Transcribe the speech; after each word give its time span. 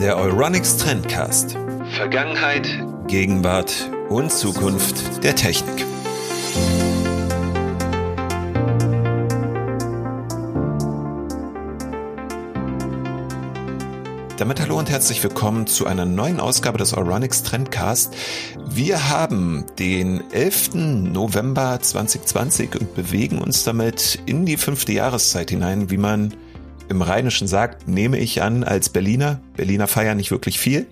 Der 0.00 0.16
Euronics 0.16 0.78
Trendcast. 0.78 1.56
Vergangenheit, 1.92 2.66
Gegenwart 3.06 3.88
und 4.08 4.32
Zukunft 4.32 5.22
der 5.22 5.36
Technik. 5.36 5.86
Damit 14.36 14.60
hallo 14.60 14.76
und 14.76 14.90
herzlich 14.90 15.22
willkommen 15.22 15.68
zu 15.68 15.86
einer 15.86 16.04
neuen 16.04 16.40
Ausgabe 16.40 16.78
des 16.78 16.94
Euronics 16.94 17.44
Trendcast. 17.44 18.16
Wir 18.68 19.08
haben 19.08 19.66
den 19.78 20.28
11. 20.32 20.74
November 20.74 21.78
2020 21.80 22.74
und 22.80 22.96
bewegen 22.96 23.38
uns 23.38 23.62
damit 23.62 24.18
in 24.26 24.46
die 24.46 24.56
fünfte 24.56 24.94
Jahreszeit 24.94 25.50
hinein, 25.50 25.90
wie 25.90 25.96
man 25.96 26.34
im 26.88 27.02
Rheinischen 27.02 27.46
sagt, 27.46 27.88
nehme 27.88 28.18
ich 28.18 28.42
an 28.42 28.64
als 28.64 28.88
Berliner. 28.88 29.40
Berliner 29.56 29.86
feiern 29.86 30.16
nicht 30.16 30.30
wirklich 30.30 30.58
viel. 30.58 30.86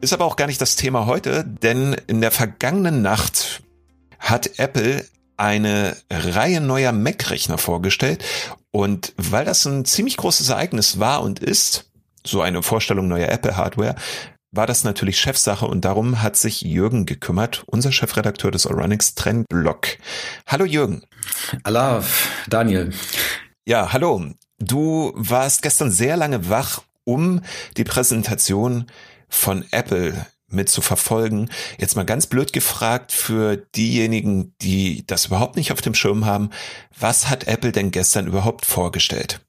Ist 0.00 0.12
aber 0.12 0.24
auch 0.24 0.36
gar 0.36 0.46
nicht 0.46 0.60
das 0.60 0.76
Thema 0.76 1.06
heute, 1.06 1.44
denn 1.44 1.96
in 2.06 2.20
der 2.20 2.30
vergangenen 2.30 3.02
Nacht 3.02 3.62
hat 4.18 4.58
Apple 4.58 5.04
eine 5.36 5.96
Reihe 6.10 6.60
neuer 6.60 6.92
Mac-Rechner 6.92 7.58
vorgestellt. 7.58 8.24
Und 8.70 9.12
weil 9.16 9.44
das 9.44 9.64
ein 9.66 9.84
ziemlich 9.84 10.16
großes 10.16 10.48
Ereignis 10.48 10.98
war 10.98 11.22
und 11.22 11.38
ist, 11.38 11.90
so 12.24 12.40
eine 12.40 12.62
Vorstellung 12.62 13.08
neuer 13.08 13.28
Apple-Hardware, 13.28 13.94
war 14.52 14.66
das 14.66 14.84
natürlich 14.84 15.20
Chefsache 15.20 15.66
und 15.66 15.84
darum 15.84 16.22
hat 16.22 16.36
sich 16.36 16.62
Jürgen 16.62 17.04
gekümmert, 17.04 17.62
unser 17.66 17.92
Chefredakteur 17.92 18.50
des 18.50 18.66
Oronix 18.66 19.14
Trendblog. 19.14 19.98
Hallo 20.46 20.64
Jürgen. 20.64 21.02
Allah, 21.62 22.02
Daniel. 22.48 22.92
Ja, 23.66 23.92
hallo. 23.92 24.32
Du 24.58 25.12
warst 25.14 25.62
gestern 25.62 25.90
sehr 25.90 26.16
lange 26.16 26.48
wach, 26.48 26.82
um 27.04 27.40
die 27.76 27.84
Präsentation 27.84 28.86
von 29.28 29.64
Apple 29.70 30.26
mit 30.48 30.68
zu 30.68 30.80
verfolgen. 30.80 31.48
Jetzt 31.78 31.96
mal 31.96 32.04
ganz 32.04 32.26
blöd 32.26 32.52
gefragt 32.52 33.12
für 33.12 33.56
diejenigen, 33.56 34.54
die 34.62 35.04
das 35.06 35.26
überhaupt 35.26 35.56
nicht 35.56 35.72
auf 35.72 35.82
dem 35.82 35.94
Schirm 35.94 36.24
haben. 36.24 36.50
Was 36.98 37.28
hat 37.28 37.48
Apple 37.48 37.72
denn 37.72 37.90
gestern 37.90 38.26
überhaupt 38.26 38.64
vorgestellt? 38.64 39.40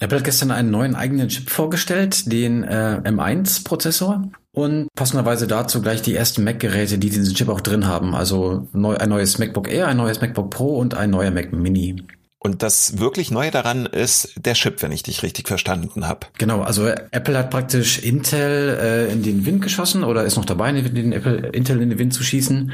Apple 0.00 0.18
hat 0.18 0.24
gestern 0.24 0.50
einen 0.50 0.70
neuen 0.70 0.94
eigenen 0.94 1.28
Chip 1.28 1.50
vorgestellt, 1.50 2.30
den 2.30 2.64
äh, 2.64 3.00
M1-Prozessor. 3.04 4.30
Und 4.52 4.88
passenderweise 4.94 5.46
dazu 5.46 5.82
gleich 5.82 6.02
die 6.02 6.14
ersten 6.14 6.44
Mac-Geräte, 6.44 6.98
die 6.98 7.10
diesen 7.10 7.34
Chip 7.34 7.48
auch 7.48 7.60
drin 7.60 7.86
haben. 7.86 8.14
Also 8.14 8.68
neu, 8.72 8.96
ein 8.96 9.08
neues 9.08 9.38
MacBook 9.38 9.68
Air, 9.68 9.88
ein 9.88 9.96
neues 9.96 10.20
MacBook 10.20 10.50
Pro 10.50 10.78
und 10.78 10.94
ein 10.94 11.10
neuer 11.10 11.30
Mac 11.30 11.52
Mini. 11.52 12.02
Und 12.40 12.62
das 12.62 12.98
wirklich 12.98 13.32
Neue 13.32 13.50
daran 13.50 13.86
ist 13.86 14.34
der 14.36 14.54
Chip, 14.54 14.80
wenn 14.82 14.92
ich 14.92 15.02
dich 15.02 15.24
richtig 15.24 15.48
verstanden 15.48 16.06
habe. 16.06 16.26
Genau, 16.38 16.62
also 16.62 16.86
Apple 16.86 17.36
hat 17.36 17.50
praktisch 17.50 17.98
Intel 17.98 18.78
äh, 18.80 19.12
in 19.12 19.24
den 19.24 19.44
Wind 19.44 19.60
geschossen 19.60 20.04
oder 20.04 20.24
ist 20.24 20.36
noch 20.36 20.44
dabei, 20.44 20.70
den 20.72 21.12
Apple, 21.12 21.48
Intel 21.48 21.82
in 21.82 21.90
den 21.90 21.98
Wind 21.98 22.14
zu 22.14 22.22
schießen. 22.22 22.72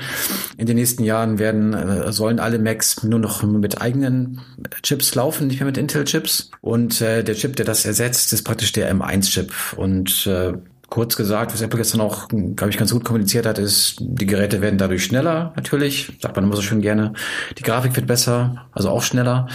In 0.58 0.66
den 0.66 0.76
nächsten 0.76 1.02
Jahren 1.02 1.38
werden 1.38 1.72
äh, 1.72 2.12
sollen 2.12 2.40
alle 2.40 2.58
Macs 2.58 3.02
nur 3.04 3.18
noch 3.18 3.42
mit 3.42 3.80
eigenen 3.80 4.42
Chips 4.82 5.14
laufen, 5.14 5.46
nicht 5.46 5.60
mehr 5.60 5.66
mit 5.66 5.78
Intel-Chips. 5.78 6.50
Und 6.60 7.00
äh, 7.00 7.24
der 7.24 7.34
Chip, 7.34 7.56
der 7.56 7.64
das 7.64 7.86
ersetzt, 7.86 8.34
ist 8.34 8.42
praktisch 8.42 8.72
der 8.72 8.94
M1-Chip. 8.94 9.50
Und 9.76 10.26
äh, 10.26 10.52
Kurz 10.94 11.16
gesagt, 11.16 11.52
was 11.52 11.60
Apple 11.60 11.78
gestern 11.78 12.00
auch, 12.00 12.28
glaube 12.28 12.70
ich, 12.70 12.78
ganz 12.78 12.92
gut 12.92 13.02
kommuniziert 13.02 13.46
hat, 13.46 13.58
ist, 13.58 13.96
die 13.98 14.26
Geräte 14.26 14.60
werden 14.60 14.78
dadurch 14.78 15.02
schneller, 15.02 15.52
natürlich, 15.56 16.12
sagt 16.22 16.36
man 16.36 16.44
immer 16.44 16.54
so 16.54 16.62
schön 16.62 16.80
gerne. 16.82 17.14
Die 17.58 17.64
Grafik 17.64 17.96
wird 17.96 18.06
besser, 18.06 18.68
also 18.70 18.90
auch 18.90 19.02
schneller. 19.02 19.48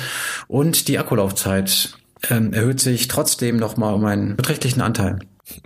Und 0.49 0.89
die 0.89 0.99
Akkulaufzeit 0.99 1.93
ähm, 2.29 2.51
erhöht 2.51 2.81
sich 2.81 3.07
trotzdem 3.07 3.55
nochmal 3.55 3.93
um 3.93 4.03
einen 4.03 4.35
beträchtlichen 4.35 4.81
Anteil. 4.81 5.19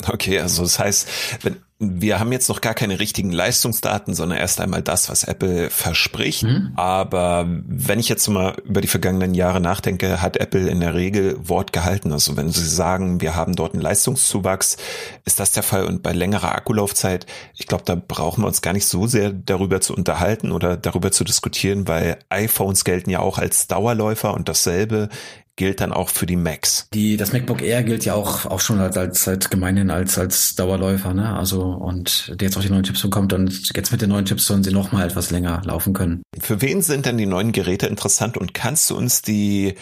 Okay, 0.08 0.39
also 0.39 0.64
das 0.64 0.80
heißt, 0.80 1.08
wenn, 1.42 1.58
wir 1.80 2.20
haben 2.20 2.31
jetzt 2.31 2.50
noch 2.50 2.62
gar 2.62 2.73
keine 2.73 3.00
richtigen 3.00 3.31
Leistungsdaten, 3.31 4.14
sondern 4.14 4.38
erst 4.38 4.62
einmal 4.62 4.81
das, 4.81 5.09
was 5.09 5.24
Apple 5.24 5.69
verspricht. 5.69 6.44
Mhm. 6.44 6.72
Aber 6.75 7.46
wenn 7.47 8.00
ich 8.00 8.09
jetzt 8.09 8.28
mal 8.28 8.56
über 8.63 8.81
die 8.81 8.88
vergangenen 8.88 9.34
Jahre 9.34 9.59
nachdenke, 9.59 10.22
hat 10.22 10.38
Apple 10.38 10.69
in 10.69 10.80
der 10.80 10.94
Regel 10.94 11.38
Wort 11.47 11.74
gehalten. 11.74 12.12
Also 12.13 12.38
wenn 12.38 12.52
sie 12.52 12.66
sagen, 12.66 13.22
wir 13.22 13.35
haben 13.35 13.56
dort 13.56 13.74
einen 13.74 13.81
Leistungszuwachs, 13.81 14.78
ist 15.25 15.40
das 15.40 15.52
der 15.52 15.63
Fall. 15.63 15.86
Und 15.86 16.03
bei 16.03 16.13
längerer 16.13 16.56
Akkulaufzeit, 16.56 17.25
ich 17.56 17.68
glaube, 17.68 17.84
da 17.86 17.96
brauchen 17.96 18.44
wir 18.44 18.47
uns 18.47 18.62
gar 18.62 18.74
nicht 18.74 18.88
so 18.88 19.07
sehr 19.07 19.31
darüber 19.31 19.81
zu 19.81 19.94
unterhalten 19.96 20.52
oder 20.52 20.78
darüber 20.78 21.12
zu 21.12 21.24
diskutieren, 21.24 21.88
weil 21.88 22.18
iPhones 22.30 22.84
gelten 22.86 23.09
ja 23.09 23.19
auch 23.19 23.38
als 23.38 23.68
Dauerläufer 23.68 24.34
und 24.34 24.47
dasselbe 24.47 25.09
gilt 25.56 25.81
dann 25.81 25.91
auch 25.91 26.09
für 26.09 26.25
die 26.25 26.36
Macs. 26.36 26.88
Die, 26.94 27.18
das 27.18 27.31
MacBook 27.31 27.62
Air 27.62 27.84
gilt 27.84 28.06
ja 28.06 28.16
auch, 28.16 28.46
auch 28.46 28.59
schon 28.59 28.80
als, 28.80 28.97
als, 28.97 29.28
als 29.28 29.50
gemeinhin 29.50 29.91
als, 29.91 30.18
als 30.18 30.56
Dauerläufer, 30.56 31.14
ne? 31.14 31.36
Also, 31.36 31.62
und 31.62 32.30
der 32.40 32.47
jetzt 32.47 32.58
auch 32.58 32.62
die 32.62 32.69
neuen 32.69 32.84
Chips 32.84 33.02
bekommt 33.02 33.34
und 33.34 33.75
jetzt 33.75 33.92
mit 33.92 34.02
den 34.02 34.09
neuen 34.09 34.25
Chips 34.25 34.46
sollen 34.46 34.63
sie 34.63 34.72
noch 34.72 34.92
mal 34.92 35.06
etwas 35.06 35.30
länger 35.30 35.62
laufen 35.66 35.94
können. 35.94 36.24
Für 36.40 36.62
wen 36.62 36.81
sind 36.81 37.06
denn 37.06 37.18
die 37.18 37.25
neuen 37.25 37.52
Geräte 37.52 37.88
interessant 37.88 38.38
und 38.38 38.53
kannst 38.53 38.90
du 38.90 38.97
uns 38.97 39.22
die 39.22 39.75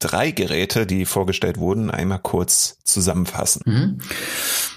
drei 0.00 0.32
Geräte, 0.32 0.86
die 0.86 1.04
vorgestellt 1.04 1.58
wurden, 1.58 1.90
einmal 1.90 2.18
kurz 2.18 2.78
zusammenfassen? 2.84 3.62
Mhm. 3.64 3.98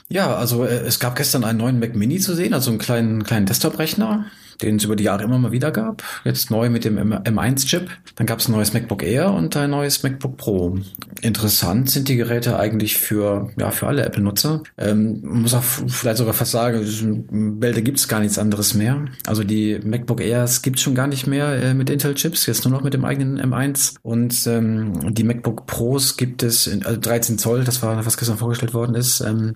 Ja, 0.08 0.36
also 0.36 0.64
äh, 0.66 0.82
es 0.86 1.00
gab 1.00 1.16
gestern 1.16 1.44
einen 1.44 1.58
neuen 1.58 1.80
Mac 1.80 1.96
Mini 1.96 2.20
zu 2.20 2.36
sehen, 2.36 2.54
also 2.54 2.70
einen 2.70 2.80
kleinen, 2.80 3.24
kleinen 3.24 3.48
Desktop-Rechner 3.48 4.26
den 4.62 4.78
es 4.78 4.84
über 4.84 4.96
die 4.96 5.06
Jahre 5.06 5.24
immer 5.24 5.38
mal 5.38 5.52
wieder 5.52 5.72
gab. 5.72 6.04
Jetzt 6.24 6.52
neu 6.52 6.70
mit 6.70 6.86
dem 6.86 6.98
M1-Chip. 6.98 7.90
Dann 8.16 8.28
gab 8.28 8.40
es 8.40 8.48
ein 8.48 8.54
neues 8.54 8.74
MacBook 8.74 9.04
Air 9.04 9.32
und 9.32 9.56
ein 9.56 9.70
neues 9.70 10.04
MacBook 10.04 10.38
Pro. 10.38 10.78
Interessant 11.22 11.90
sind 11.90 12.08
die 12.08 12.16
Geräte 12.16 12.58
eigentlich 12.60 12.98
für, 12.98 13.52
ja, 13.58 13.72
für 13.72 13.88
alle 13.88 14.06
Apple-Nutzer. 14.06 14.64
Ähm, 14.78 15.20
man 15.22 15.42
muss 15.44 15.54
auch 15.54 15.64
vielleicht 15.64 16.18
sogar 16.18 16.34
fast 16.34 16.52
sagen, 16.52 17.60
Bälde 17.60 17.82
gibt 17.82 18.00
es 18.00 18.08
gar 18.08 18.20
nichts 18.20 18.38
anderes 18.38 18.74
mehr. 18.74 19.06
Also 19.26 19.44
die 19.44 19.80
MacBook 19.84 20.22
Airs 20.22 20.62
gibt 20.62 20.78
es 20.78 20.84
schon 20.84 20.96
gar 20.96 21.08
nicht 21.08 21.28
mehr 21.28 21.62
äh, 21.62 21.74
mit 21.74 21.90
Intel-Chips, 21.90 22.46
jetzt 22.46 22.66
nur 22.66 22.72
noch 22.72 22.84
mit 22.84 22.94
dem 22.94 23.06
eigenen 23.06 23.40
M1. 23.40 23.96
Und 24.02 24.48
ähm, 24.48 25.14
die 25.14 25.24
MacBook 25.24 25.66
Pros 25.66 26.18
gibt 26.18 26.44
es, 26.44 26.68
in, 26.68 26.86
also 26.86 27.00
13 27.00 27.38
Zoll, 27.38 27.64
das 27.64 27.82
war, 27.82 28.06
was 28.06 28.18
gestern 28.18 28.38
vorgestellt 28.38 28.74
worden 28.74 28.96
ist, 28.96 29.22
ähm, 29.22 29.56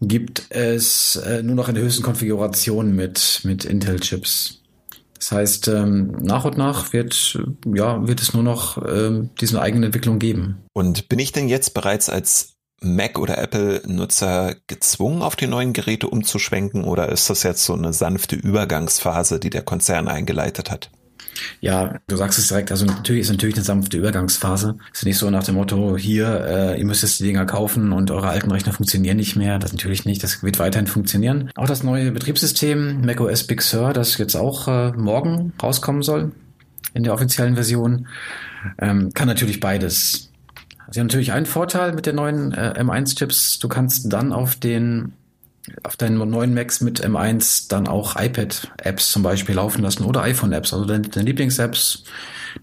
gibt 0.00 0.46
es 0.50 1.16
äh, 1.16 1.42
nur 1.42 1.54
noch 1.54 1.68
in 1.68 1.74
der 1.74 1.84
höchsten 1.84 2.02
Konfiguration 2.02 2.94
mit, 2.94 3.40
mit 3.44 3.64
Intel-Chips. 4.04 4.60
Das 5.18 5.32
heißt, 5.32 5.68
ähm, 5.68 6.12
nach 6.20 6.44
und 6.44 6.58
nach 6.58 6.92
wird, 6.92 7.38
ja, 7.72 8.06
wird 8.06 8.20
es 8.20 8.34
nur 8.34 8.42
noch 8.42 8.78
ähm, 8.86 9.30
diese 9.40 9.60
eigene 9.60 9.86
Entwicklung 9.86 10.18
geben. 10.18 10.64
Und 10.74 11.08
bin 11.08 11.18
ich 11.18 11.32
denn 11.32 11.48
jetzt 11.48 11.72
bereits 11.72 12.10
als 12.10 12.56
Mac 12.82 13.18
oder 13.18 13.38
Apple-Nutzer 13.38 14.56
gezwungen, 14.66 15.22
auf 15.22 15.36
die 15.36 15.46
neuen 15.46 15.72
Geräte 15.72 16.08
umzuschwenken 16.08 16.84
oder 16.84 17.08
ist 17.08 17.30
das 17.30 17.42
jetzt 17.42 17.64
so 17.64 17.72
eine 17.72 17.94
sanfte 17.94 18.36
Übergangsphase, 18.36 19.40
die 19.40 19.48
der 19.48 19.62
Konzern 19.62 20.08
eingeleitet 20.08 20.70
hat? 20.70 20.90
Ja, 21.60 21.98
du 22.06 22.16
sagst 22.16 22.38
es 22.38 22.48
direkt, 22.48 22.70
also 22.70 22.84
natürlich 22.84 23.22
ist 23.22 23.30
natürlich 23.30 23.56
eine 23.56 23.64
sanfte 23.64 23.96
Übergangsphase. 23.96 24.76
Es 24.92 25.00
ist 25.00 25.04
nicht 25.06 25.18
so 25.18 25.30
nach 25.30 25.44
dem 25.44 25.56
Motto, 25.56 25.96
hier, 25.96 26.44
äh, 26.46 26.78
ihr 26.78 26.84
müsst 26.84 27.02
jetzt 27.02 27.20
die 27.20 27.24
Dinger 27.24 27.46
kaufen 27.46 27.92
und 27.92 28.10
eure 28.10 28.28
alten 28.28 28.50
Rechner 28.50 28.72
funktionieren 28.72 29.16
nicht 29.16 29.36
mehr. 29.36 29.58
Das 29.58 29.72
natürlich 29.72 30.04
nicht, 30.04 30.22
das 30.22 30.42
wird 30.42 30.58
weiterhin 30.58 30.86
funktionieren. 30.86 31.50
Auch 31.54 31.66
das 31.66 31.82
neue 31.82 32.12
Betriebssystem 32.12 33.00
macOS 33.04 33.44
Big 33.44 33.62
Sur, 33.62 33.92
das 33.92 34.18
jetzt 34.18 34.36
auch 34.36 34.68
äh, 34.68 34.92
morgen 34.92 35.52
rauskommen 35.62 36.02
soll 36.02 36.32
in 36.92 37.02
der 37.02 37.12
offiziellen 37.12 37.54
Version, 37.54 38.06
ähm, 38.78 39.12
kann 39.14 39.26
natürlich 39.26 39.60
beides. 39.60 40.30
Sie 40.90 41.00
haben 41.00 41.06
natürlich 41.06 41.32
einen 41.32 41.46
Vorteil 41.46 41.92
mit 41.92 42.06
den 42.06 42.16
neuen 42.16 42.52
äh, 42.52 42.74
M1-Chips. 42.78 43.58
Du 43.58 43.68
kannst 43.68 44.12
dann 44.12 44.32
auf 44.32 44.54
den 44.54 45.12
auf 45.82 45.96
deinen 45.96 46.18
neuen 46.28 46.54
Macs 46.54 46.80
mit 46.80 47.04
M1 47.04 47.68
dann 47.68 47.88
auch 47.88 48.16
iPad-Apps 48.16 49.10
zum 49.10 49.22
Beispiel 49.22 49.54
laufen 49.54 49.82
lassen 49.82 50.04
oder 50.04 50.22
iPhone-Apps. 50.22 50.72
Also 50.72 50.84
deine, 50.84 51.08
deine 51.08 51.26
Lieblings-Apps, 51.26 52.04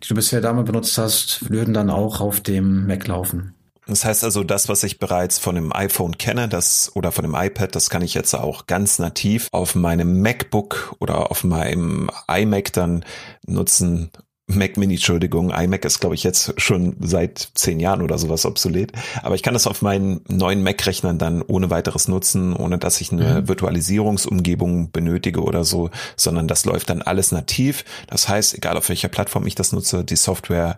die 0.03 0.07
du 0.07 0.15
bisher 0.15 0.41
damals 0.41 0.67
benutzt 0.67 0.97
hast, 0.97 1.49
würden 1.49 1.73
dann 1.73 1.89
auch 1.89 2.21
auf 2.21 2.41
dem 2.41 2.87
Mac 2.87 3.07
laufen. 3.07 3.55
Das 3.87 4.05
heißt 4.05 4.23
also, 4.23 4.43
das, 4.43 4.69
was 4.69 4.83
ich 4.83 4.99
bereits 4.99 5.39
von 5.39 5.55
dem 5.55 5.73
iPhone 5.73 6.17
kenne, 6.17 6.47
das 6.47 6.91
oder 6.95 7.11
von 7.11 7.23
dem 7.23 7.35
iPad, 7.35 7.75
das 7.75 7.89
kann 7.89 8.03
ich 8.03 8.13
jetzt 8.13 8.33
auch 8.35 8.67
ganz 8.67 8.99
nativ 8.99 9.47
auf 9.51 9.75
meinem 9.75 10.21
MacBook 10.21 10.95
oder 10.99 11.31
auf 11.31 11.43
meinem 11.43 12.09
iMac 12.27 12.71
dann 12.73 13.03
nutzen 13.45 14.11
Mac 14.55 14.77
Mini, 14.77 14.95
Entschuldigung, 14.95 15.51
iMac 15.51 15.85
ist, 15.85 15.99
glaube 15.99 16.15
ich, 16.15 16.23
jetzt 16.23 16.53
schon 16.59 16.95
seit 16.99 17.51
zehn 17.55 17.79
Jahren 17.79 18.01
oder 18.01 18.17
sowas 18.17 18.45
obsolet. 18.45 18.91
Aber 19.23 19.35
ich 19.35 19.43
kann 19.43 19.53
das 19.53 19.67
auf 19.67 19.81
meinen 19.81 20.21
neuen 20.27 20.63
Mac-Rechnern 20.63 21.17
dann 21.17 21.41
ohne 21.41 21.69
weiteres 21.69 22.07
nutzen, 22.07 22.55
ohne 22.55 22.77
dass 22.77 23.01
ich 23.01 23.11
eine 23.11 23.41
mhm. 23.41 23.47
Virtualisierungsumgebung 23.47 24.91
benötige 24.91 25.43
oder 25.43 25.63
so, 25.63 25.89
sondern 26.15 26.47
das 26.47 26.65
läuft 26.65 26.89
dann 26.89 27.01
alles 27.01 27.31
nativ. 27.31 27.85
Das 28.07 28.27
heißt, 28.27 28.55
egal 28.55 28.77
auf 28.77 28.89
welcher 28.89 29.09
Plattform 29.09 29.47
ich 29.47 29.55
das 29.55 29.71
nutze, 29.71 30.03
die 30.03 30.15
Software 30.15 30.77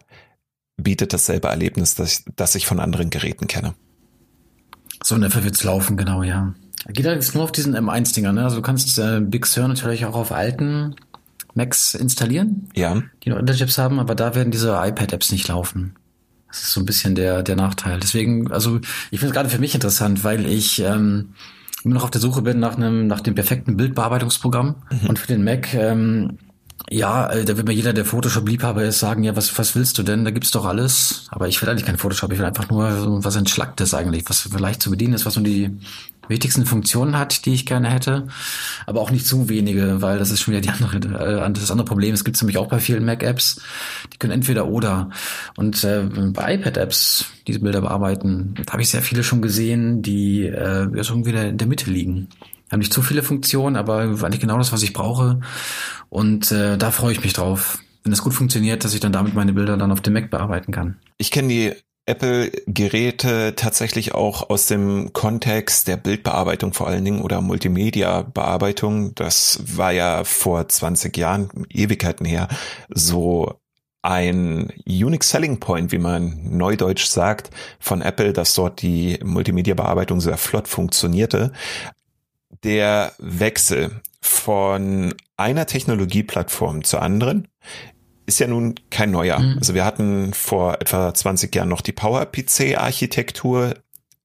bietet 0.77 1.13
dasselbe 1.13 1.47
Erlebnis, 1.49 1.95
das 1.95 2.19
ich, 2.19 2.25
das 2.35 2.55
ich 2.55 2.65
von 2.65 2.79
anderen 2.79 3.09
Geräten 3.09 3.47
kenne. 3.47 3.73
So 5.03 5.15
ungefähr 5.15 5.43
wird's 5.43 5.63
laufen, 5.63 5.97
genau, 5.97 6.23
ja. 6.23 6.53
Geht 6.87 7.05
allerdings 7.05 7.33
nur 7.33 7.43
auf 7.43 7.51
diesen 7.51 7.75
M1-Dinger, 7.75 8.33
ne? 8.33 8.43
Also 8.43 8.57
du 8.57 8.61
kannst 8.61 8.97
äh, 8.99 9.21
Big 9.21 9.45
Sur 9.45 9.67
natürlich 9.67 10.05
auch 10.05 10.15
auf 10.15 10.31
alten 10.31 10.95
Macs 11.55 11.93
installieren, 11.93 12.69
ja. 12.75 13.01
die 13.23 13.29
noch 13.29 13.39
Interchips 13.39 13.77
haben, 13.77 13.99
aber 13.99 14.15
da 14.15 14.35
werden 14.35 14.51
diese 14.51 14.71
iPad-Apps 14.71 15.31
nicht 15.31 15.47
laufen. 15.47 15.95
Das 16.47 16.63
ist 16.63 16.71
so 16.71 16.81
ein 16.81 16.85
bisschen 16.85 17.15
der, 17.15 17.41
der 17.41 17.55
Nachteil. 17.55 17.99
Deswegen, 17.99 18.51
also 18.51 18.79
ich 19.11 19.19
finde 19.19 19.27
es 19.27 19.33
gerade 19.33 19.49
für 19.49 19.59
mich 19.59 19.73
interessant, 19.73 20.23
weil 20.23 20.45
ich 20.45 20.79
ähm, 20.79 21.29
immer 21.83 21.95
noch 21.95 22.03
auf 22.03 22.11
der 22.11 22.21
Suche 22.21 22.43
bin 22.43 22.59
nach 22.59 22.77
einem, 22.77 23.07
nach 23.07 23.21
dem 23.21 23.35
perfekten 23.35 23.75
Bildbearbeitungsprogramm. 23.75 24.75
Mhm. 24.91 25.09
Und 25.09 25.19
für 25.19 25.27
den 25.27 25.43
Mac, 25.43 25.73
ähm, 25.73 26.37
ja, 26.89 27.27
äh, 27.31 27.45
da 27.45 27.57
wird 27.57 27.67
mir 27.67 27.73
jeder, 27.73 27.93
der 27.93 28.05
Photoshop-Liebhaber 28.05 28.83
ist, 28.83 28.99
sagen, 28.99 29.23
ja, 29.23 29.35
was, 29.35 29.57
was 29.57 29.75
willst 29.75 29.97
du 29.97 30.03
denn? 30.03 30.25
Da 30.25 30.31
gibt's 30.31 30.51
doch 30.51 30.65
alles. 30.65 31.27
Aber 31.31 31.47
ich 31.47 31.61
will 31.61 31.69
eigentlich 31.69 31.85
kein 31.85 31.97
Photoshop, 31.97 32.31
ich 32.31 32.39
will 32.39 32.45
einfach 32.45 32.69
nur 32.69 32.91
so 32.99 33.23
was 33.23 33.35
Entschlacktes 33.35 33.93
eigentlich, 33.93 34.23
was 34.27 34.41
vielleicht 34.41 34.81
zu 34.81 34.91
bedienen 34.91 35.13
ist, 35.13 35.25
was 35.25 35.35
nur 35.35 35.45
die 35.45 35.71
wichtigsten 36.27 36.65
Funktionen 36.65 37.17
hat, 37.17 37.45
die 37.45 37.53
ich 37.53 37.65
gerne 37.65 37.89
hätte, 37.89 38.27
aber 38.85 39.01
auch 39.01 39.11
nicht 39.11 39.25
zu 39.25 39.49
wenige, 39.49 40.01
weil 40.01 40.19
das 40.19 40.31
ist 40.31 40.41
schon 40.41 40.53
wieder 40.53 40.61
die 40.61 40.69
andere, 40.69 40.97
äh, 40.97 41.53
das 41.53 41.71
andere 41.71 41.85
Problem. 41.85 42.13
Es 42.13 42.23
gibt 42.23 42.41
nämlich 42.41 42.57
auch 42.57 42.67
bei 42.67 42.79
vielen 42.79 43.05
Mac-Apps, 43.05 43.61
die 44.11 44.17
können 44.17 44.33
entweder 44.33 44.67
oder. 44.67 45.09
Und 45.55 45.83
äh, 45.83 46.03
bei 46.03 46.55
iPad-Apps 46.55 47.25
diese 47.47 47.59
Bilder 47.59 47.81
bearbeiten, 47.81 48.55
habe 48.69 48.81
ich 48.81 48.89
sehr 48.89 49.01
viele 49.01 49.23
schon 49.23 49.41
gesehen, 49.41 50.01
die 50.01 50.45
äh, 50.45 50.87
so 51.03 51.13
irgendwie 51.13 51.31
in 51.31 51.57
der 51.57 51.67
Mitte 51.67 51.89
liegen. 51.91 52.29
Haben 52.71 52.79
nicht 52.79 52.93
zu 52.93 53.01
viele 53.01 53.21
Funktionen, 53.21 53.75
aber 53.75 53.99
eigentlich 53.99 54.39
genau 54.39 54.57
das, 54.57 54.71
was 54.71 54.83
ich 54.83 54.93
brauche. 54.93 55.41
Und 56.09 56.51
äh, 56.51 56.77
da 56.77 56.91
freue 56.91 57.11
ich 57.11 57.23
mich 57.23 57.33
drauf 57.33 57.79
wenn 58.03 58.11
das 58.11 58.21
gut 58.21 58.33
funktioniert, 58.33 58.83
dass 58.83 58.93
ich 58.93 58.99
dann 58.99 59.13
damit 59.13 59.33
meine 59.33 59.53
Bilder 59.53 59.77
dann 59.77 59.91
auf 59.91 60.01
dem 60.01 60.13
Mac 60.13 60.29
bearbeiten 60.29 60.71
kann. 60.71 60.97
Ich 61.17 61.31
kenne 61.31 61.47
die 61.47 61.73
Apple-Geräte 62.05 63.55
tatsächlich 63.55 64.13
auch 64.13 64.49
aus 64.49 64.65
dem 64.65 65.13
Kontext 65.13 65.87
der 65.87 65.97
Bildbearbeitung 65.97 66.73
vor 66.73 66.87
allen 66.87 67.05
Dingen 67.05 67.21
oder 67.21 67.41
Multimedia-Bearbeitung. 67.41 69.15
Das 69.15 69.61
war 69.65 69.91
ja 69.91 70.23
vor 70.25 70.67
20 70.67 71.15
Jahren, 71.15 71.49
Ewigkeiten 71.69 72.25
her, 72.25 72.49
so 72.89 73.59
ein 74.01 74.73
Unique 74.85 75.23
Selling 75.23 75.61
Point, 75.61 75.93
wie 75.93 75.97
man 75.97 76.57
neudeutsch 76.57 77.05
sagt, 77.05 77.51
von 77.79 78.01
Apple, 78.01 78.33
dass 78.33 78.53
dort 78.53 78.81
die 78.81 79.17
Multimedia-Bearbeitung 79.23 80.19
sehr 80.19 80.37
flott 80.37 80.67
funktionierte. 80.67 81.53
Der 82.63 83.13
Wechsel 83.17 84.01
von 84.19 85.13
einer 85.37 85.65
Technologieplattform 85.65 86.83
zur 86.83 87.01
anderen 87.01 87.47
ist 88.25 88.39
ja 88.39 88.47
nun 88.47 88.75
kein 88.89 89.11
neuer. 89.11 89.39
Mhm. 89.39 89.57
Also 89.57 89.73
wir 89.73 89.85
hatten 89.85 90.33
vor 90.33 90.81
etwa 90.81 91.13
20 91.13 91.53
Jahren 91.55 91.69
noch 91.69 91.81
die 91.81 91.91
Power-PC-Architektur. 91.91 93.75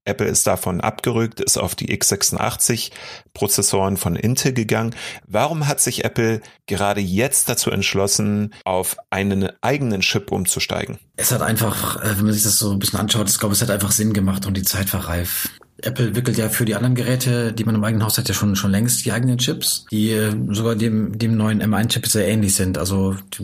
Apple 0.05 0.27
ist 0.27 0.47
davon 0.47 0.81
abgerückt, 0.81 1.39
ist 1.39 1.57
auf 1.57 1.75
die 1.75 1.95
x86-Prozessoren 1.95 3.97
von 3.97 4.15
Intel 4.15 4.53
gegangen. 4.53 4.95
Warum 5.27 5.67
hat 5.67 5.79
sich 5.79 6.03
Apple 6.03 6.41
gerade 6.65 7.01
jetzt 7.01 7.47
dazu 7.47 7.69
entschlossen, 7.69 8.53
auf 8.65 8.97
einen 9.11 9.49
eigenen 9.61 10.01
Chip 10.01 10.31
umzusteigen? 10.31 10.97
Es 11.15 11.31
hat 11.31 11.41
einfach, 11.41 12.03
äh, 12.03 12.17
wenn 12.17 12.25
man 12.25 12.33
sich 12.33 12.43
das 12.43 12.57
so 12.57 12.71
ein 12.71 12.79
bisschen 12.79 12.99
anschaut, 12.99 13.29
ich 13.29 13.37
glaube, 13.37 13.53
es 13.53 13.61
hat 13.61 13.69
einfach 13.69 13.91
Sinn 13.91 14.13
gemacht 14.13 14.47
und 14.47 14.57
die 14.57 14.63
Zeit 14.63 14.91
war 14.93 15.07
reif. 15.07 15.49
Apple 15.83 16.15
wickelt 16.15 16.37
ja 16.37 16.49
für 16.49 16.65
die 16.65 16.75
anderen 16.75 16.95
Geräte, 16.95 17.53
die 17.53 17.63
man 17.63 17.75
im 17.75 17.83
eigenen 17.83 18.05
Haus 18.05 18.17
hat, 18.17 18.27
ja 18.27 18.33
schon, 18.33 18.55
schon 18.55 18.71
längst 18.71 19.05
die 19.05 19.11
eigenen 19.11 19.37
Chips, 19.37 19.85
die 19.91 20.11
äh, 20.11 20.33
sogar 20.49 20.75
dem, 20.75 21.17
dem 21.17 21.37
neuen 21.37 21.61
M1-Chip 21.61 22.07
sehr 22.07 22.27
ähnlich 22.27 22.55
sind. 22.55 22.77
Also 22.77 23.15
die, 23.33 23.43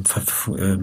äh, 0.53 0.77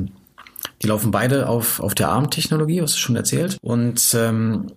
die 0.82 0.86
laufen 0.86 1.10
beide 1.10 1.48
auf, 1.48 1.80
auf 1.80 1.94
der 1.94 2.08
ARM-Technologie, 2.10 2.82
was 2.82 2.98
schon 2.98 3.16
erzählt. 3.16 3.58
Und 3.62 4.14
ähm, 4.14 4.72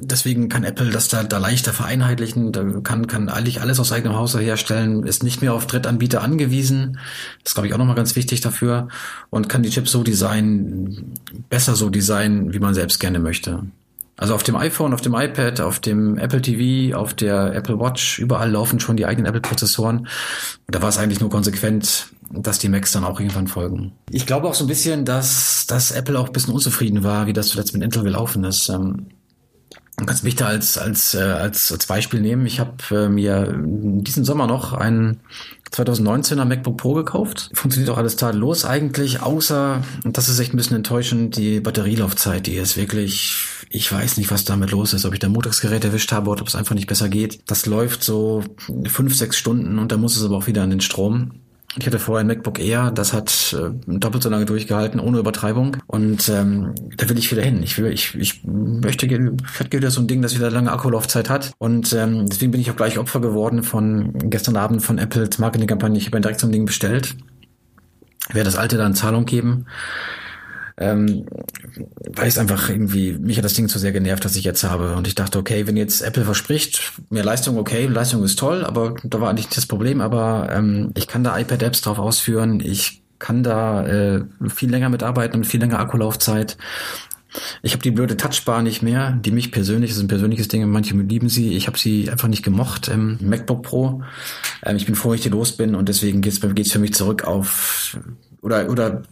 deswegen 0.00 0.48
kann 0.48 0.64
Apple 0.64 0.90
das 0.90 1.08
da, 1.08 1.22
da 1.24 1.38
leichter 1.38 1.72
vereinheitlichen, 1.72 2.52
da 2.52 2.64
kann, 2.82 3.06
kann 3.06 3.28
eigentlich 3.28 3.60
alles 3.60 3.78
aus 3.80 3.92
eigenem 3.92 4.16
Hause 4.16 4.40
herstellen, 4.40 5.04
ist 5.04 5.22
nicht 5.22 5.42
mehr 5.42 5.54
auf 5.54 5.66
Drittanbieter 5.66 6.22
angewiesen. 6.22 6.98
Das 7.42 7.50
ist, 7.50 7.54
glaube 7.54 7.68
ich, 7.68 7.74
auch 7.74 7.78
nochmal 7.78 7.94
ganz 7.94 8.16
wichtig 8.16 8.40
dafür 8.40 8.88
und 9.30 9.48
kann 9.48 9.62
die 9.62 9.70
Chips 9.70 9.92
so 9.92 10.02
designen, 10.02 11.14
besser 11.48 11.76
so 11.76 11.90
designen, 11.90 12.52
wie 12.52 12.60
man 12.60 12.74
selbst 12.74 12.98
gerne 12.98 13.18
möchte. 13.18 13.64
Also 14.18 14.34
auf 14.34 14.42
dem 14.42 14.56
iPhone, 14.56 14.92
auf 14.92 15.00
dem 15.00 15.14
iPad, 15.14 15.60
auf 15.60 15.78
dem 15.78 16.18
Apple 16.18 16.42
TV, 16.42 16.96
auf 16.96 17.14
der 17.14 17.54
Apple 17.54 17.78
Watch, 17.78 18.18
überall 18.18 18.50
laufen 18.50 18.80
schon 18.80 18.96
die 18.96 19.06
eigenen 19.06 19.26
Apple-Prozessoren. 19.26 20.08
Da 20.66 20.82
war 20.82 20.88
es 20.88 20.98
eigentlich 20.98 21.20
nur 21.20 21.30
konsequent, 21.30 22.08
dass 22.30 22.58
die 22.58 22.68
Macs 22.68 22.90
dann 22.90 23.04
auch 23.04 23.20
irgendwann 23.20 23.46
folgen. 23.46 23.92
Ich 24.10 24.26
glaube 24.26 24.48
auch 24.48 24.54
so 24.54 24.64
ein 24.64 24.68
bisschen, 24.68 25.04
dass, 25.04 25.66
dass 25.66 25.92
Apple 25.92 26.18
auch 26.18 26.26
ein 26.26 26.32
bisschen 26.32 26.52
unzufrieden 26.52 27.04
war, 27.04 27.26
wie 27.26 27.32
das 27.32 27.48
zuletzt 27.48 27.72
mit 27.72 27.82
Intel 27.82 28.02
gelaufen 28.02 28.42
ist. 28.42 28.68
Ähm, 28.68 29.06
kannst 30.06 30.24
mich 30.24 30.36
da 30.36 30.46
als, 30.46 30.78
als, 30.78 31.14
äh, 31.14 31.18
als, 31.18 31.72
als 31.72 31.86
Beispiel 31.86 32.20
nehmen. 32.20 32.46
Ich 32.46 32.60
habe 32.60 32.76
äh, 32.90 33.08
mir 33.08 33.54
diesen 33.56 34.24
Sommer 34.24 34.46
noch 34.46 34.72
einen 34.72 35.20
2019er 35.72 36.44
MacBook 36.44 36.76
Pro 36.76 36.94
gekauft. 36.94 37.50
Funktioniert 37.52 37.90
auch 37.90 37.98
alles 37.98 38.16
tadellos 38.16 38.64
eigentlich, 38.64 39.20
außer, 39.20 39.82
und 40.04 40.16
das 40.16 40.28
ist 40.28 40.38
echt 40.38 40.54
ein 40.54 40.56
bisschen 40.56 40.76
enttäuschend, 40.76 41.36
die 41.36 41.60
Batterielaufzeit, 41.60 42.46
die 42.46 42.56
ist 42.56 42.76
wirklich, 42.76 43.46
ich 43.70 43.90
weiß 43.90 44.16
nicht, 44.16 44.30
was 44.30 44.44
damit 44.44 44.70
los 44.70 44.94
ist, 44.94 45.04
ob 45.04 45.12
ich 45.12 45.20
da 45.20 45.28
Montagsgerät 45.28 45.84
erwischt 45.84 46.12
habe 46.12 46.30
oder 46.30 46.42
ob 46.42 46.48
es 46.48 46.54
einfach 46.54 46.74
nicht 46.74 46.86
besser 46.86 47.08
geht. 47.08 47.40
Das 47.46 47.66
läuft 47.66 48.02
so 48.02 48.42
fünf, 48.86 49.14
sechs 49.14 49.36
Stunden 49.36 49.78
und 49.78 49.92
dann 49.92 50.00
muss 50.00 50.16
es 50.16 50.24
aber 50.24 50.36
auch 50.36 50.46
wieder 50.46 50.62
an 50.62 50.70
den 50.70 50.80
Strom. 50.80 51.32
Ich 51.78 51.86
hatte 51.86 51.98
vorher 51.98 52.24
ein 52.24 52.26
MacBook 52.26 52.58
Air, 52.58 52.90
das 52.90 53.12
hat 53.12 53.54
äh, 53.56 53.70
doppelt 53.86 54.22
so 54.22 54.30
lange 54.30 54.46
durchgehalten, 54.46 54.98
ohne 54.98 55.18
Übertreibung. 55.18 55.76
Und 55.86 56.28
ähm, 56.30 56.74
da 56.96 57.08
will 57.08 57.18
ich 57.18 57.30
wieder 57.30 57.42
hin. 57.42 57.62
Ich 57.62 57.78
will, 57.78 57.92
ich, 57.92 58.14
ich 58.14 58.42
möchte 58.42 59.06
ich 59.06 59.12
hätte 59.12 59.76
wieder 59.76 59.90
so 59.90 60.00
ein 60.00 60.06
Ding, 60.06 60.22
das 60.22 60.34
wieder 60.34 60.50
lange 60.50 60.72
Akkulaufzeit 60.72 61.28
hat. 61.28 61.52
Und 61.58 61.92
ähm, 61.92 62.26
deswegen 62.26 62.52
bin 62.52 62.60
ich 62.60 62.70
auch 62.70 62.76
gleich 62.76 62.98
Opfer 62.98 63.20
geworden 63.20 63.62
von 63.62 64.14
gestern 64.30 64.56
Abend 64.56 64.82
von 64.82 64.98
Apples 64.98 65.38
Marketingkampagne. 65.38 65.98
Ich 65.98 66.06
habe 66.06 66.20
direkt 66.20 66.40
so 66.40 66.48
ein 66.48 66.52
Ding 66.52 66.64
bestellt. 66.64 67.14
Werde 68.30 68.50
das 68.50 68.56
alte 68.56 68.78
dann 68.78 68.94
Zahlung 68.94 69.26
geben 69.26 69.66
ähm, 70.78 71.26
weil 72.14 72.28
es 72.28 72.38
einfach 72.38 72.70
irgendwie, 72.70 73.12
mich 73.12 73.36
hat 73.36 73.44
das 73.44 73.54
Ding 73.54 73.68
zu 73.68 73.78
sehr 73.78 73.92
genervt, 73.92 74.24
dass 74.24 74.36
ich 74.36 74.44
jetzt 74.44 74.62
habe. 74.62 74.94
Und 74.94 75.08
ich 75.08 75.14
dachte, 75.14 75.38
okay, 75.38 75.66
wenn 75.66 75.76
jetzt 75.76 76.02
Apple 76.02 76.24
verspricht, 76.24 76.92
mehr 77.10 77.24
Leistung, 77.24 77.58
okay, 77.58 77.86
Leistung 77.86 78.22
ist 78.22 78.38
toll, 78.38 78.64
aber 78.64 78.94
da 79.02 79.20
war 79.20 79.32
nicht 79.32 79.56
das 79.56 79.66
Problem, 79.66 80.00
aber 80.00 80.48
ähm, 80.52 80.92
ich 80.96 81.08
kann 81.08 81.24
da 81.24 81.38
iPad-Apps 81.38 81.80
drauf 81.80 81.98
ausführen, 81.98 82.60
ich 82.60 83.02
kann 83.18 83.42
da 83.42 83.86
äh, 83.86 84.24
viel 84.48 84.70
länger 84.70 84.88
mitarbeiten 84.88 85.38
und 85.38 85.44
viel 85.44 85.60
länger 85.60 85.80
Akkulaufzeit. 85.80 86.56
Ich 87.62 87.72
habe 87.72 87.82
die 87.82 87.90
blöde 87.90 88.16
Touchbar 88.16 88.62
nicht 88.62 88.80
mehr, 88.80 89.12
die 89.12 89.32
mich 89.32 89.50
persönlich, 89.50 89.90
das 89.90 89.98
ist 89.98 90.04
ein 90.04 90.08
persönliches 90.08 90.48
Ding, 90.48 90.66
manche 90.70 90.96
lieben 90.96 91.28
sie, 91.28 91.56
ich 91.56 91.66
habe 91.66 91.76
sie 91.76 92.08
einfach 92.08 92.28
nicht 92.28 92.44
gemocht 92.44 92.88
im 92.88 93.18
MacBook 93.20 93.64
Pro. 93.64 94.02
Ähm, 94.64 94.76
ich 94.76 94.86
bin 94.86 94.94
froh, 94.94 95.12
ich 95.12 95.22
die 95.22 95.28
los 95.28 95.52
bin 95.52 95.74
und 95.74 95.88
deswegen 95.88 96.20
geht's 96.20 96.40
geht's 96.40 96.72
für 96.72 96.78
mich 96.78 96.94
zurück 96.94 97.24
auf 97.24 97.98
oder, 98.42 98.70
oder 98.70 99.02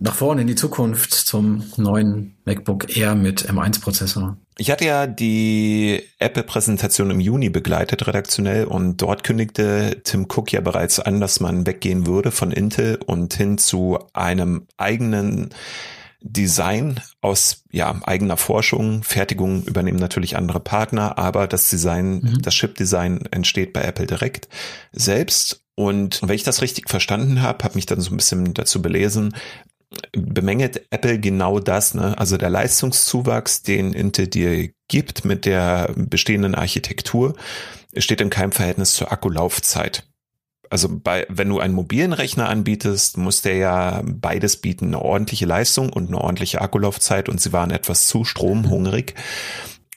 nach 0.00 0.14
vorne 0.14 0.42
in 0.42 0.46
die 0.46 0.54
Zukunft 0.54 1.12
zum 1.12 1.64
neuen 1.76 2.36
MacBook 2.44 2.96
Air 2.96 3.14
mit 3.14 3.48
M1-Prozessor. 3.48 4.36
Ich 4.56 4.70
hatte 4.70 4.84
ja 4.84 5.06
die 5.06 6.02
Apple-Präsentation 6.18 7.10
im 7.10 7.20
Juni 7.20 7.48
begleitet, 7.48 8.06
redaktionell, 8.06 8.64
und 8.64 8.96
dort 8.98 9.22
kündigte 9.22 10.00
Tim 10.02 10.24
Cook 10.24 10.52
ja 10.52 10.60
bereits 10.60 10.98
an, 10.98 11.20
dass 11.20 11.40
man 11.40 11.66
weggehen 11.66 12.06
würde 12.06 12.30
von 12.30 12.50
Intel 12.50 12.98
und 13.06 13.34
hin 13.34 13.58
zu 13.58 13.98
einem 14.14 14.66
eigenen 14.76 15.50
Design 16.20 17.00
aus 17.20 17.62
ja, 17.70 18.00
eigener 18.04 18.36
Forschung, 18.36 19.04
Fertigung 19.04 19.62
übernehmen 19.64 19.98
natürlich 19.98 20.36
andere 20.36 20.58
Partner, 20.58 21.16
aber 21.18 21.46
das 21.46 21.70
Design, 21.70 22.20
mhm. 22.20 22.42
das 22.42 22.54
Chip-Design 22.54 23.26
entsteht 23.30 23.72
bei 23.72 23.82
Apple 23.82 24.06
direkt 24.06 24.48
selbst 24.92 25.64
und 25.78 26.22
wenn 26.22 26.34
ich 26.34 26.42
das 26.42 26.60
richtig 26.60 26.90
verstanden 26.90 27.40
habe, 27.40 27.62
habe 27.62 27.76
mich 27.76 27.86
dann 27.86 28.00
so 28.00 28.10
ein 28.10 28.16
bisschen 28.16 28.52
dazu 28.52 28.82
belesen, 28.82 29.36
bemängelt 30.10 30.82
Apple 30.90 31.20
genau 31.20 31.60
das, 31.60 31.94
ne? 31.94 32.18
Also 32.18 32.36
der 32.36 32.50
Leistungszuwachs, 32.50 33.62
den 33.62 33.92
Intel 33.92 34.26
dir 34.26 34.70
gibt 34.88 35.24
mit 35.24 35.44
der 35.44 35.94
bestehenden 35.94 36.56
Architektur, 36.56 37.36
steht 37.96 38.20
in 38.20 38.28
keinem 38.28 38.50
Verhältnis 38.50 38.94
zur 38.94 39.12
Akkulaufzeit. 39.12 40.02
Also 40.68 40.88
bei, 40.90 41.26
wenn 41.28 41.48
du 41.48 41.60
einen 41.60 41.74
mobilen 41.74 42.12
Rechner 42.12 42.48
anbietest, 42.48 43.16
muss 43.16 43.42
der 43.42 43.54
ja 43.54 44.02
beides 44.04 44.56
bieten, 44.56 44.86
eine 44.86 45.00
ordentliche 45.00 45.46
Leistung 45.46 45.92
und 45.92 46.08
eine 46.08 46.20
ordentliche 46.20 46.60
Akkulaufzeit 46.60 47.28
und 47.28 47.40
sie 47.40 47.52
waren 47.52 47.70
etwas 47.70 48.08
zu 48.08 48.24
stromhungrig 48.24 49.14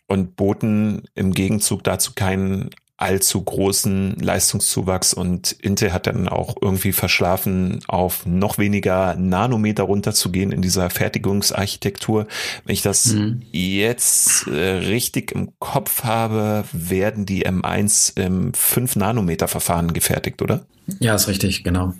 und 0.07 0.35
boten 0.35 1.05
im 1.15 1.33
Gegenzug 1.33 1.83
dazu 1.83 2.11
keinen 2.13 2.69
allzu 3.01 3.41
großen 3.41 4.15
Leistungszuwachs 4.20 5.13
und 5.13 5.53
Intel 5.53 5.91
hat 5.93 6.08
dann 6.08 6.29
auch 6.29 6.55
irgendwie 6.62 6.91
verschlafen, 6.91 7.79
auf 7.88 8.25
noch 8.25 8.58
weniger 8.58 9.15
Nanometer 9.15 9.84
runterzugehen 9.84 10.51
in 10.51 10.62
dieser 10.62 10.89
Fertigungsarchitektur. 10.89 12.27
Wenn 12.65 12.74
ich 12.74 12.81
das 12.81 13.08
mhm. 13.08 13.41
jetzt 13.51 14.48
äh, 14.48 14.51
richtig 14.58 15.31
im 15.31 15.53
Kopf 15.60 16.03
habe, 16.03 16.63
werden 16.72 17.25
die 17.25 17.48
M1 17.48 18.17
im 18.20 18.53
5 18.53 18.96
Nanometer 18.96 19.48
Verfahren 19.48 19.93
gefertigt, 19.93 20.41
oder? 20.41 20.65
Ja, 21.00 21.15
ist 21.15 21.27
richtig, 21.27 21.63
genau. 21.63 21.93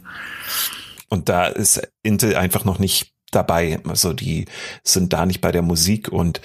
Und 1.10 1.30
da 1.30 1.48
ist 1.48 1.82
Intel 2.04 2.36
einfach 2.36 2.64
noch 2.64 2.80
nicht 2.80 3.14
dabei. 3.32 3.80
Also 3.88 4.14
die 4.14 4.46
sind 4.84 5.14
da 5.14 5.26
nicht 5.26 5.42
bei 5.42 5.52
der 5.52 5.62
Musik 5.62 6.10
und 6.10 6.42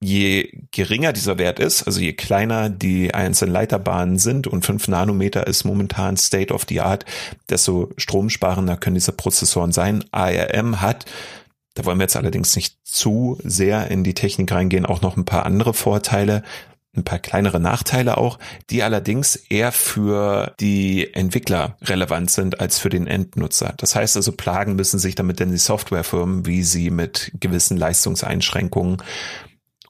je 0.00 0.50
geringer 0.70 1.12
dieser 1.12 1.38
Wert 1.38 1.58
ist, 1.58 1.84
also 1.84 2.00
je 2.00 2.12
kleiner 2.12 2.68
die 2.68 3.14
einzelnen 3.14 3.52
Leiterbahnen 3.52 4.18
sind 4.18 4.46
und 4.46 4.64
5 4.64 4.88
Nanometer 4.88 5.46
ist 5.46 5.64
momentan 5.64 6.16
State 6.16 6.52
of 6.52 6.66
the 6.68 6.80
Art, 6.80 7.04
desto 7.48 7.90
stromsparender 7.96 8.76
können 8.76 8.94
diese 8.94 9.12
Prozessoren 9.12 9.72
sein. 9.72 10.04
ARM 10.12 10.80
hat 10.80 11.06
da 11.74 11.84
wollen 11.84 11.98
wir 11.98 12.04
jetzt 12.04 12.16
allerdings 12.16 12.54
nicht 12.56 12.78
zu 12.84 13.38
sehr 13.42 13.90
in 13.90 14.04
die 14.04 14.14
Technik 14.14 14.52
reingehen, 14.52 14.86
auch 14.86 15.02
noch 15.02 15.16
ein 15.16 15.24
paar 15.24 15.44
andere 15.44 15.74
Vorteile, 15.74 16.42
ein 16.96 17.02
paar 17.02 17.18
kleinere 17.18 17.58
Nachteile 17.58 18.16
auch, 18.16 18.38
die 18.70 18.84
allerdings 18.84 19.34
eher 19.34 19.72
für 19.72 20.54
die 20.60 21.12
Entwickler 21.12 21.76
relevant 21.82 22.30
sind 22.30 22.60
als 22.60 22.78
für 22.78 22.88
den 22.88 23.08
Endnutzer. 23.08 23.74
Das 23.78 23.96
heißt 23.96 24.16
also, 24.16 24.30
plagen 24.30 24.76
müssen 24.76 25.00
sich 25.00 25.16
damit 25.16 25.40
denn 25.40 25.50
die 25.50 25.58
Softwarefirmen, 25.58 26.46
wie 26.46 26.62
sie 26.62 26.90
mit 26.90 27.32
gewissen 27.40 27.76
Leistungseinschränkungen 27.76 28.98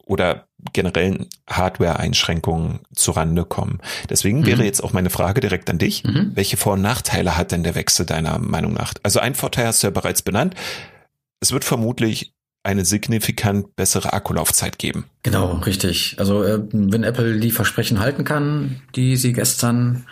oder 0.06 0.46
generellen 0.73 1.28
Hardware-Einschränkungen 1.49 2.80
zurande 2.94 3.44
kommen. 3.44 3.80
Deswegen 4.08 4.40
mhm. 4.40 4.46
wäre 4.46 4.64
jetzt 4.64 4.82
auch 4.82 4.92
meine 4.92 5.11
Frage 5.11 5.40
direkt 5.40 5.70
an 5.70 5.78
dich. 5.78 6.04
Mhm. 6.04 6.32
Welche 6.34 6.56
Vor- 6.56 6.75
und 6.75 6.82
Nachteile 6.82 7.37
hat 7.37 7.52
denn 7.52 7.62
der 7.62 7.75
Wechsel 7.75 8.06
deiner 8.06 8.38
Meinung 8.38 8.73
nach? 8.73 8.94
Also 9.02 9.20
ein 9.20 9.34
Vorteil 9.34 9.66
hast 9.66 9.82
du 9.82 9.87
ja 9.87 9.90
bereits 9.90 10.23
benannt. 10.23 10.54
Es 11.40 11.52
wird 11.52 11.64
vermutlich 11.64 12.34
eine 12.64 12.85
signifikant 12.87 13.76
bessere 13.76 14.14
Akkulaufzeit 14.14 14.78
geben. 14.78 15.04
Genau, 15.23 15.56
richtig. 15.66 16.16
Also 16.18 16.42
äh, 16.42 16.61
wenn 16.73 17.04
Apple 17.04 17.38
die 17.38 17.50
Versprechen 17.50 18.00
halten 18.00 18.25
kann, 18.25 18.80
die 18.97 19.16
sie 19.16 19.35
gestern 19.35 20.06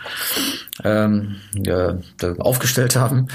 ähm, 0.83 1.37
ja, 1.55 1.97
aufgestellt 2.37 2.95
haben, 2.95 3.27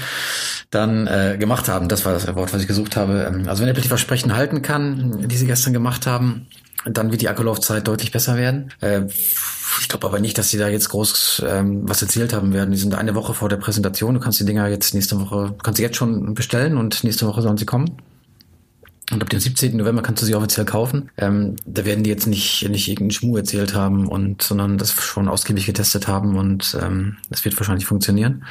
dann 0.71 1.05
äh, 1.07 1.37
gemacht 1.37 1.67
haben, 1.67 1.89
das 1.89 2.05
war 2.05 2.13
das 2.13 2.33
Wort, 2.33 2.53
was 2.53 2.61
ich 2.61 2.67
gesucht 2.67 2.95
habe. 2.95 3.29
Ähm, 3.29 3.49
also 3.49 3.61
wenn 3.61 3.69
Apple 3.69 3.83
die 3.83 3.89
Versprechen 3.89 4.35
halten 4.35 4.61
kann, 4.61 5.27
die 5.27 5.37
sie 5.37 5.47
gestern 5.47 5.73
gemacht 5.73 6.07
haben, 6.07 6.47
dann 6.85 7.11
wird 7.11 7.21
die 7.21 7.27
Akkulaufzeit 7.29 7.85
deutlich 7.85 8.11
besser 8.11 8.37
werden. 8.37 8.71
Äh, 8.79 9.01
ich 9.81 9.89
glaube 9.89 10.07
aber 10.07 10.21
nicht, 10.21 10.37
dass 10.37 10.49
sie 10.49 10.57
da 10.57 10.69
jetzt 10.69 10.89
groß 10.89 11.43
ähm, 11.45 11.81
was 11.83 12.01
erzählt 12.01 12.33
haben 12.33 12.53
werden. 12.53 12.71
Die 12.71 12.77
sind 12.77 12.95
eine 12.95 13.15
Woche 13.15 13.33
vor 13.33 13.49
der 13.49 13.57
Präsentation. 13.57 14.13
Du 14.13 14.21
kannst 14.21 14.39
die 14.39 14.45
Dinger 14.45 14.67
jetzt 14.67 14.93
nächste 14.93 15.19
Woche, 15.19 15.55
kannst 15.61 15.77
sie 15.77 15.83
jetzt 15.83 15.97
schon 15.97 16.33
bestellen 16.33 16.77
und 16.77 17.03
nächste 17.03 17.27
Woche 17.27 17.41
sollen 17.41 17.57
sie 17.57 17.65
kommen. 17.65 17.97
Und 19.11 19.23
ab 19.23 19.29
dem 19.29 19.39
17. 19.39 19.75
November 19.75 20.01
kannst 20.03 20.21
du 20.21 20.25
sie 20.25 20.35
offiziell 20.35 20.65
kaufen. 20.65 21.09
Ähm, 21.17 21.55
da 21.65 21.83
werden 21.85 22.03
die 22.03 22.09
jetzt 22.11 22.27
nicht, 22.27 22.67
nicht 22.69 22.87
irgendeinen 22.87 23.11
Schmuh 23.11 23.37
erzählt 23.37 23.73
haben 23.73 24.07
und, 24.07 24.43
sondern 24.43 24.77
das 24.77 24.91
schon 24.93 25.27
ausgiebig 25.27 25.65
getestet 25.65 26.07
haben 26.07 26.37
und 26.37 26.77
ähm, 26.79 27.17
das 27.29 27.43
wird 27.43 27.57
wahrscheinlich 27.57 27.87
funktionieren. 27.87 28.43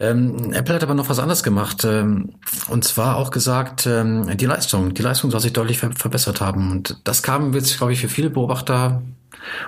Ähm, 0.00 0.52
Apple 0.52 0.74
hat 0.74 0.82
aber 0.82 0.94
noch 0.94 1.08
was 1.08 1.18
anderes 1.18 1.42
gemacht. 1.42 1.84
Ähm, 1.84 2.34
und 2.68 2.84
zwar 2.84 3.16
auch 3.16 3.30
gesagt, 3.30 3.86
ähm, 3.86 4.36
die 4.36 4.46
Leistung. 4.46 4.94
Die 4.94 5.02
Leistung 5.02 5.30
soll 5.30 5.40
sich 5.40 5.52
deutlich 5.52 5.78
ver 5.78 5.92
verbessert 5.92 6.40
haben. 6.40 6.70
Und 6.70 7.00
das 7.04 7.22
kam 7.22 7.52
jetzt, 7.54 7.76
glaube 7.78 7.92
ich, 7.92 8.00
für 8.00 8.08
viele 8.08 8.30
Beobachter 8.30 9.02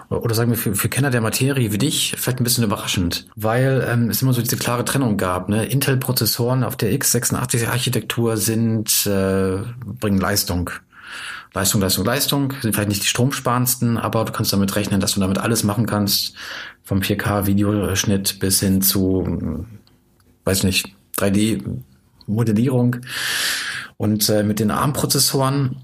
oder 0.09 0.35
sagen 0.35 0.51
wir 0.51 0.59
für, 0.59 0.75
für 0.75 0.89
Kenner 0.89 1.11
der 1.11 1.21
Materie 1.21 1.73
wie 1.73 1.79
dich 1.79 2.15
vielleicht 2.17 2.41
ein 2.41 2.45
bisschen 2.45 2.65
überraschend, 2.65 3.27
weil 3.35 3.85
ähm, 3.89 4.11
es 4.11 4.23
immer 4.23 4.33
so 4.33 4.43
diese 4.43 4.57
klare 4.57 4.85
Trennung 4.85 5.17
gab. 5.17 5.49
Ne? 5.49 5.67
Intel-Prozessoren 5.67 6.65
auf 6.65 6.77
der 6.77 6.93
x86-Architektur 6.93 8.37
sind 8.37 9.07
äh, 9.07 9.59
bringen 10.01 10.21
Leistung. 10.21 10.71
Leistung, 11.53 11.81
Leistung, 11.81 12.05
Leistung, 12.05 12.53
sind 12.63 12.75
vielleicht 12.75 12.89
nicht 12.89 13.05
die 13.05 13.09
stromsparendsten, 13.09 13.97
aber 13.97 14.25
du 14.25 14.33
kannst 14.33 14.53
damit 14.53 14.75
rechnen, 14.75 15.01
dass 15.01 15.15
du 15.15 15.21
damit 15.21 15.39
alles 15.39 15.63
machen 15.63 15.87
kannst, 15.87 16.35
vom 16.83 16.99
4K-Videoschnitt 16.99 18.41
bis 18.41 18.59
hin 18.59 18.83
zu, 18.83 19.65
weiß 20.45 20.65
nicht, 20.65 20.95
3D-Modellierung. 21.19 22.97
Und 23.97 24.29
äh, 24.29 24.43
mit 24.43 24.61
den 24.61 24.71
ARM-Prozessoren 24.71 25.77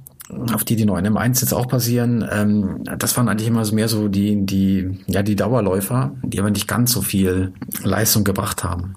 auf 0.53 0.65
die 0.65 0.77
die 0.77 0.85
neuen 0.85 1.07
M1 1.07 1.41
jetzt 1.41 1.53
auch 1.53 1.69
passieren, 1.69 2.27
ähm, 2.31 2.85
das 2.99 3.17
waren 3.17 3.29
eigentlich 3.29 3.49
immer 3.49 3.65
so 3.65 3.75
mehr 3.75 3.89
so 3.89 4.09
die, 4.09 4.45
die, 4.45 4.99
ja, 5.07 5.23
die 5.23 5.37
Dauerläufer, 5.37 6.13
die 6.23 6.39
aber 6.39 6.51
nicht 6.51 6.69
ganz 6.69 6.93
so 6.93 7.03
viel 7.03 7.53
Leistung 7.83 8.25
gebracht 8.25 8.65
haben. 8.65 8.97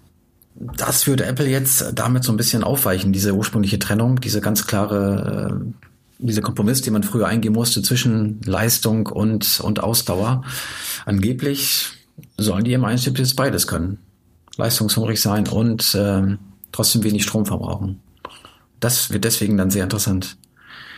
Das 0.55 1.07
würde 1.07 1.25
Apple 1.25 1.47
jetzt 1.47 1.93
damit 1.95 2.23
so 2.23 2.31
ein 2.31 2.37
bisschen 2.37 2.63
aufweichen, 2.63 3.11
diese 3.11 3.33
ursprüngliche 3.33 3.79
Trennung, 3.79 4.21
diese 4.21 4.41
ganz 4.41 4.67
klare, 4.67 5.59
äh, 5.59 5.85
dieser 6.19 6.41
Kompromiss, 6.41 6.81
den 6.81 6.93
man 6.93 7.03
früher 7.03 7.27
eingehen 7.27 7.53
musste 7.53 7.81
zwischen 7.81 8.39
Leistung 8.45 9.07
und, 9.07 9.59
und 9.59 9.81
Ausdauer. 9.81 10.43
Angeblich 11.05 11.91
sollen 12.37 12.63
die 12.63 12.77
M1-Chips 12.77 13.19
jetzt 13.19 13.35
beides 13.35 13.67
können. 13.67 13.97
Leistungshungrig 14.57 15.21
sein 15.21 15.47
und 15.47 15.95
äh, 15.95 16.37
trotzdem 16.71 17.03
wenig 17.03 17.23
Strom 17.23 17.45
verbrauchen. 17.45 17.99
Das 18.79 19.11
wird 19.11 19.23
deswegen 19.23 19.57
dann 19.57 19.71
sehr 19.71 19.83
interessant. 19.83 20.37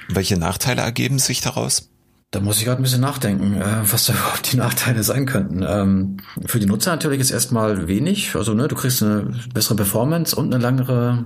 Welche 0.09 0.37
Nachteile 0.37 0.81
ergeben 0.81 1.19
sich 1.19 1.41
daraus? 1.41 1.89
Da 2.31 2.39
muss 2.41 2.57
ich 2.57 2.65
gerade 2.65 2.81
ein 2.81 2.83
bisschen 2.83 3.01
nachdenken, 3.01 3.61
äh, 3.61 3.91
was 3.91 4.05
da 4.05 4.13
überhaupt 4.13 4.51
die 4.51 4.57
Nachteile 4.57 5.03
sein 5.03 5.25
könnten. 5.25 5.63
Ähm, 5.67 6.17
für 6.45 6.59
die 6.59 6.65
Nutzer 6.65 6.91
natürlich 6.91 7.21
ist 7.21 7.31
erstmal 7.31 7.87
wenig. 7.87 8.35
Also 8.35 8.53
ne, 8.53 8.67
du 8.67 8.75
kriegst 8.75 9.01
eine 9.01 9.33
bessere 9.53 9.75
Performance 9.75 10.35
und 10.35 10.53
eine 10.53 10.61
langere 10.61 11.25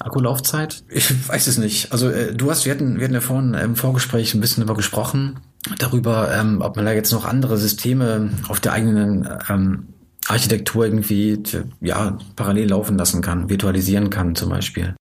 Akkulaufzeit. 0.00 0.84
Ich 0.88 1.28
weiß 1.28 1.46
es 1.46 1.58
nicht. 1.58 1.92
Also 1.92 2.10
äh, 2.10 2.34
du 2.34 2.50
hast, 2.50 2.64
wir 2.64 2.72
hatten, 2.72 2.98
wir 2.98 3.04
hatten 3.04 3.14
ja 3.14 3.20
vorhin 3.20 3.54
im 3.54 3.76
Vorgespräch 3.76 4.34
ein 4.34 4.40
bisschen 4.40 4.62
darüber 4.62 4.76
gesprochen, 4.76 5.40
darüber, 5.78 6.34
ähm, 6.34 6.60
ob 6.60 6.76
man 6.76 6.84
da 6.84 6.92
jetzt 6.92 7.12
noch 7.12 7.24
andere 7.24 7.56
Systeme 7.56 8.30
auf 8.48 8.60
der 8.60 8.72
eigenen 8.72 9.28
ähm, 9.48 9.86
Architektur 10.28 10.84
irgendwie 10.84 11.38
ja 11.80 12.18
parallel 12.36 12.70
laufen 12.70 12.96
lassen 12.96 13.22
kann, 13.22 13.48
virtualisieren 13.48 14.10
kann 14.10 14.34
zum 14.34 14.50
Beispiel. 14.50 14.94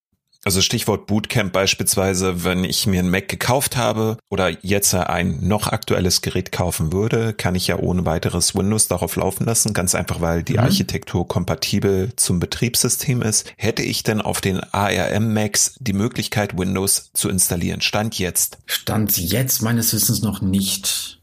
Also 0.43 0.61
Stichwort 0.61 1.05
Bootcamp 1.05 1.53
beispielsweise, 1.53 2.43
wenn 2.43 2.63
ich 2.63 2.87
mir 2.87 2.99
einen 2.99 3.11
Mac 3.11 3.27
gekauft 3.27 3.77
habe 3.77 4.17
oder 4.27 4.49
jetzt 4.65 4.95
ein 4.95 5.47
noch 5.47 5.67
aktuelles 5.67 6.21
Gerät 6.21 6.51
kaufen 6.51 6.91
würde, 6.91 7.33
kann 7.33 7.53
ich 7.53 7.67
ja 7.67 7.77
ohne 7.77 8.07
weiteres 8.07 8.55
Windows 8.55 8.87
darauf 8.87 9.15
laufen 9.17 9.45
lassen, 9.45 9.73
ganz 9.73 9.93
einfach, 9.93 10.19
weil 10.19 10.41
die 10.41 10.53
mhm. 10.53 10.61
Architektur 10.61 11.27
kompatibel 11.27 12.11
zum 12.15 12.39
Betriebssystem 12.39 13.21
ist. 13.21 13.53
Hätte 13.55 13.83
ich 13.83 14.01
denn 14.01 14.19
auf 14.19 14.41
den 14.41 14.59
ARM 14.59 15.31
Macs 15.31 15.75
die 15.79 15.93
Möglichkeit, 15.93 16.57
Windows 16.57 17.11
zu 17.13 17.29
installieren? 17.29 17.81
Stand 17.81 18.17
jetzt? 18.17 18.57
Stand 18.65 19.15
jetzt 19.17 19.61
meines 19.61 19.93
Wissens 19.93 20.23
noch 20.23 20.41
nicht. 20.41 21.19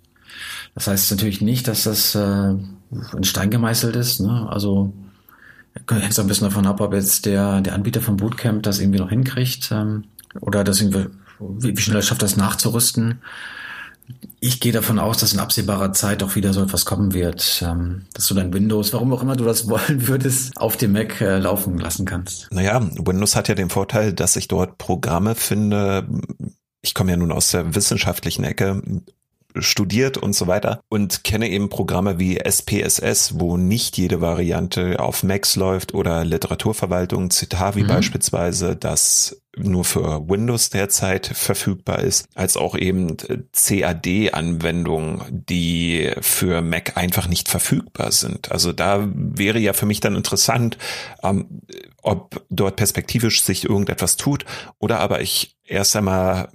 Das 0.76 0.87
heißt 0.87 1.11
natürlich 1.11 1.40
nicht, 1.40 1.67
dass 1.67 1.83
das 1.83 2.14
äh, 2.14 2.55
in 2.90 3.25
Stein 3.25 3.50
gemeißelt 3.50 3.97
ist. 3.97 4.21
Ne? 4.21 4.47
Also 4.49 4.92
hängt 5.88 6.14
so 6.14 6.23
ein 6.23 6.28
bisschen 6.28 6.49
davon 6.49 6.66
ab, 6.66 6.80
ob 6.80 6.95
jetzt 6.95 7.26
der, 7.26 7.61
der 7.61 7.75
Anbieter 7.75 8.00
vom 8.00 8.16
Bootcamp 8.16 8.62
das 8.62 8.80
irgendwie 8.80 8.99
noch 8.99 9.11
hinkriegt 9.11 9.71
ähm, 9.73 10.04
oder 10.40 10.64
das 10.64 10.80
irgendwie, 10.80 11.07
wie, 11.38 11.76
wie 11.76 11.80
schnell 11.80 11.99
er 11.99 12.02
schafft, 12.02 12.23
das 12.23 12.37
nachzurüsten. 12.37 13.23
Ich 14.40 14.61
gehe 14.61 14.73
davon 14.73 14.99
aus, 14.99 15.18
dass 15.18 15.35
in 15.35 15.38
absehbarer 15.38 15.92
Zeit 15.92 16.23
auch 16.23 16.35
wieder 16.35 16.54
so 16.54 16.62
etwas 16.62 16.87
kommen 16.87 17.12
wird, 17.12 17.62
ähm, 17.66 18.07
dass 18.14 18.26
du 18.26 18.35
dein 18.35 18.52
Windows, 18.54 18.92
warum 18.92 19.12
auch 19.12 19.23
immer 19.23 19.37
du 19.37 19.45
das 19.45 19.68
wollen 19.68 20.09
würdest, 20.09 20.57
auf 20.57 20.76
dem 20.76 20.92
Mac 20.92 21.21
äh, 21.21 21.38
laufen 21.38 21.78
lassen 21.78 22.07
kannst. 22.07 22.49
Naja, 22.50 22.80
Windows 22.99 23.37
hat 23.37 23.49
ja 23.49 23.54
den 23.54 23.71
Vorteil, 23.71 24.12
dass 24.12 24.37
ich 24.37 24.49
dort 24.49 24.78
Programme 24.78 25.35
finde, 25.35 26.09
ich 26.80 26.95
komme 26.95 27.11
ja 27.11 27.16
nun 27.16 27.33
aus 27.33 27.50
der 27.50 27.75
wissenschaftlichen 27.75 28.45
Ecke, 28.45 28.83
studiert 29.57 30.19
und 30.19 30.35
so 30.35 30.47
weiter 30.47 30.81
und 30.88 31.25
kenne 31.25 31.49
eben 31.49 31.69
Programme 31.69 32.19
wie 32.19 32.38
SPSS, 32.38 33.38
wo 33.38 33.57
nicht 33.57 33.97
jede 33.97 34.21
Variante 34.21 35.00
auf 35.00 35.23
Macs 35.23 35.57
läuft 35.57 35.95
oder 35.95 36.25
Literaturverwaltung, 36.25 37.31
Citavi 37.31 37.83
mhm. 37.83 37.88
beispielsweise, 37.88 38.76
das 38.76 39.40
nur 39.57 39.85
für 39.85 40.28
Windows 40.28 40.71
derzeit 40.71 41.26
verfügbar 41.26 42.00
ist, 42.00 42.28
als 42.35 42.57
auch 42.57 42.76
eben 42.76 43.17
CAD-Anwendungen, 43.52 45.23
die 45.31 46.12
für 46.21 46.62
Mac 46.62 46.97
einfach 46.97 47.28
nicht 47.28 47.49
verfügbar 47.49 48.12
sind. 48.12 48.52
Also 48.52 48.73
da 48.73 49.09
wäre 49.12 49.59
ja 49.59 49.73
für 49.73 49.87
mich 49.87 50.00
dann 50.00 50.14
interessant, 50.14 50.78
ähm, 51.23 51.62
ob 52.02 52.45
dort 52.50 52.76
perspektivisch 52.76 53.43
sich 53.43 53.64
irgendetwas 53.64 54.17
tut 54.17 54.45
oder 54.78 55.00
aber 55.00 55.21
ich 55.21 55.57
erst 55.64 55.97
einmal 55.97 56.50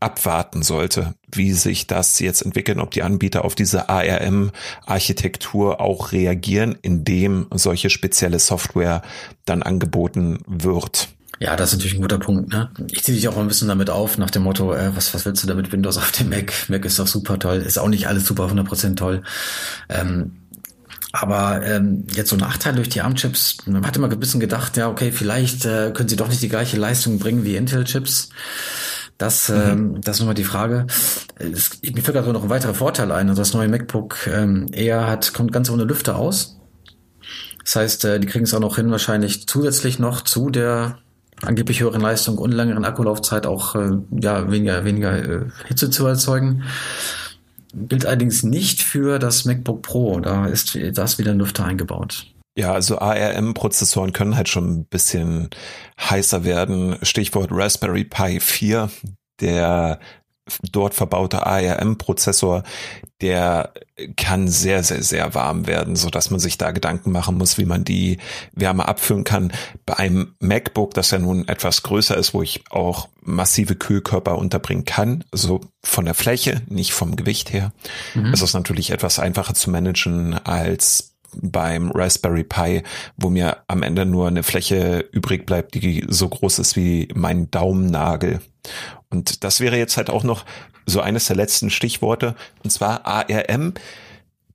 abwarten 0.00 0.62
sollte, 0.62 1.14
wie 1.30 1.52
sich 1.52 1.86
das 1.86 2.18
jetzt 2.18 2.42
entwickelt, 2.42 2.78
ob 2.78 2.90
die 2.90 3.02
Anbieter 3.02 3.44
auf 3.44 3.54
diese 3.54 3.88
ARM-Architektur 3.88 5.80
auch 5.80 6.12
reagieren, 6.12 6.76
indem 6.82 7.46
solche 7.52 7.90
spezielle 7.90 8.38
Software 8.38 9.02
dann 9.44 9.62
angeboten 9.62 10.38
wird. 10.46 11.08
Ja, 11.38 11.56
das 11.56 11.70
ist 11.70 11.78
natürlich 11.78 11.94
ein 11.94 12.02
guter 12.02 12.18
Punkt. 12.18 12.52
Ne? 12.52 12.70
Ich 12.90 13.02
ziehe 13.02 13.16
dich 13.16 13.26
auch 13.28 13.36
ein 13.38 13.48
bisschen 13.48 13.68
damit 13.68 13.88
auf, 13.88 14.18
nach 14.18 14.30
dem 14.30 14.42
Motto, 14.42 14.74
äh, 14.74 14.94
was, 14.94 15.14
was 15.14 15.24
willst 15.24 15.42
du 15.42 15.46
damit 15.46 15.72
Windows 15.72 15.96
auf 15.96 16.12
dem 16.12 16.28
Mac? 16.28 16.52
Mac 16.68 16.84
ist 16.84 16.98
doch 16.98 17.06
super 17.06 17.38
toll. 17.38 17.58
Ist 17.58 17.78
auch 17.78 17.88
nicht 17.88 18.08
alles 18.08 18.26
super 18.26 18.44
100% 18.44 18.96
toll. 18.96 19.22
Ähm, 19.88 20.32
aber 21.12 21.62
ähm, 21.64 22.06
jetzt 22.12 22.30
so 22.30 22.36
Nachteil 22.36 22.74
durch 22.74 22.88
die 22.88 23.00
ARM-Chips, 23.00 23.66
man 23.66 23.86
hat 23.86 23.96
immer 23.96 24.08
ein 24.08 24.20
bisschen 24.20 24.38
gedacht, 24.38 24.76
ja, 24.76 24.88
okay, 24.88 25.12
vielleicht 25.12 25.64
äh, 25.64 25.92
können 25.92 26.08
sie 26.08 26.16
doch 26.16 26.28
nicht 26.28 26.42
die 26.42 26.48
gleiche 26.48 26.76
Leistung 26.76 27.18
bringen 27.18 27.44
wie 27.44 27.56
Intel-Chips. 27.56 28.28
Das, 29.20 29.50
mhm. 29.50 29.56
ähm, 29.56 30.00
das 30.00 30.16
ist 30.16 30.20
nochmal 30.20 30.34
die 30.34 30.44
Frage. 30.44 30.86
Es, 31.38 31.82
mir 31.82 32.02
fällt 32.02 32.16
gerade 32.16 32.32
noch 32.32 32.42
ein 32.42 32.48
weiterer 32.48 32.72
Vorteil 32.72 33.12
ein. 33.12 33.28
Also 33.28 33.42
das 33.42 33.52
neue 33.52 33.68
MacBook 33.68 34.26
ähm, 34.26 34.68
Air 34.72 35.06
hat, 35.06 35.34
kommt 35.34 35.52
ganz 35.52 35.68
ohne 35.68 35.84
Lüfter 35.84 36.16
aus. 36.16 36.58
Das 37.62 37.76
heißt, 37.76 38.04
äh, 38.06 38.18
die 38.18 38.26
kriegen 38.26 38.44
es 38.44 38.54
auch 38.54 38.60
noch 38.60 38.76
hin, 38.76 38.90
wahrscheinlich 38.90 39.46
zusätzlich 39.46 39.98
noch 39.98 40.22
zu 40.22 40.48
der 40.48 40.98
angeblich 41.42 41.80
höheren 41.80 42.00
Leistung 42.00 42.38
und 42.38 42.52
längeren 42.52 42.86
Akkulaufzeit 42.86 43.46
auch 43.46 43.74
äh, 43.74 43.90
ja, 44.10 44.50
weniger, 44.50 44.86
weniger 44.86 45.22
äh, 45.22 45.44
Hitze 45.68 45.90
zu 45.90 46.06
erzeugen. 46.06 46.62
Gilt 47.74 48.06
allerdings 48.06 48.42
nicht 48.42 48.80
für 48.82 49.18
das 49.18 49.44
MacBook 49.44 49.82
Pro. 49.82 50.20
Da 50.20 50.46
ist, 50.46 50.78
da 50.94 51.04
ist 51.04 51.18
wieder 51.18 51.32
ein 51.32 51.38
Lüfter 51.38 51.66
eingebaut. 51.66 52.24
Ja, 52.56 52.72
also 52.72 52.98
ARM-Prozessoren 52.98 54.12
können 54.12 54.36
halt 54.36 54.48
schon 54.48 54.80
ein 54.80 54.84
bisschen 54.86 55.50
heißer 55.98 56.44
werden. 56.44 56.98
Stichwort 57.02 57.50
Raspberry 57.52 58.04
Pi 58.04 58.40
4, 58.40 58.90
der 59.40 60.00
dort 60.72 60.94
verbaute 60.94 61.46
ARM-Prozessor, 61.46 62.62
der 63.20 63.72
kann 64.16 64.48
sehr, 64.48 64.82
sehr, 64.82 65.02
sehr 65.02 65.34
warm 65.34 65.66
werden, 65.66 65.94
so 65.94 66.10
dass 66.10 66.30
man 66.30 66.40
sich 66.40 66.58
da 66.58 66.70
Gedanken 66.70 67.12
machen 67.12 67.36
muss, 67.36 67.58
wie 67.58 67.66
man 67.66 67.84
die 67.84 68.18
Wärme 68.52 68.88
abfüllen 68.88 69.24
kann. 69.24 69.52
Bei 69.84 69.98
einem 69.98 70.34
MacBook, 70.40 70.94
das 70.94 71.10
ja 71.10 71.18
nun 71.18 71.46
etwas 71.46 71.82
größer 71.82 72.16
ist, 72.16 72.34
wo 72.34 72.42
ich 72.42 72.64
auch 72.70 73.08
massive 73.22 73.76
Kühlkörper 73.76 74.38
unterbringen 74.38 74.84
kann, 74.84 75.24
also 75.30 75.60
von 75.82 76.04
der 76.04 76.14
Fläche, 76.14 76.62
nicht 76.68 76.92
vom 76.92 77.16
Gewicht 77.16 77.52
her, 77.52 77.72
mhm. 78.14 78.32
ist 78.32 78.42
es 78.42 78.54
natürlich 78.54 78.90
etwas 78.90 79.18
einfacher 79.18 79.54
zu 79.54 79.70
managen 79.70 80.34
als 80.34 81.09
beim 81.40 81.90
Raspberry 81.90 82.44
Pi, 82.44 82.82
wo 83.16 83.30
mir 83.30 83.58
am 83.68 83.82
Ende 83.82 84.06
nur 84.06 84.28
eine 84.28 84.42
Fläche 84.42 85.08
übrig 85.12 85.46
bleibt, 85.46 85.74
die 85.74 86.04
so 86.08 86.28
groß 86.28 86.58
ist 86.58 86.76
wie 86.76 87.08
mein 87.14 87.50
Daumennagel. 87.50 88.40
Und 89.08 89.44
das 89.44 89.60
wäre 89.60 89.76
jetzt 89.76 89.96
halt 89.96 90.10
auch 90.10 90.24
noch 90.24 90.44
so 90.86 91.00
eines 91.00 91.26
der 91.26 91.36
letzten 91.36 91.70
Stichworte. 91.70 92.34
Und 92.62 92.70
zwar 92.70 93.06
ARM 93.06 93.74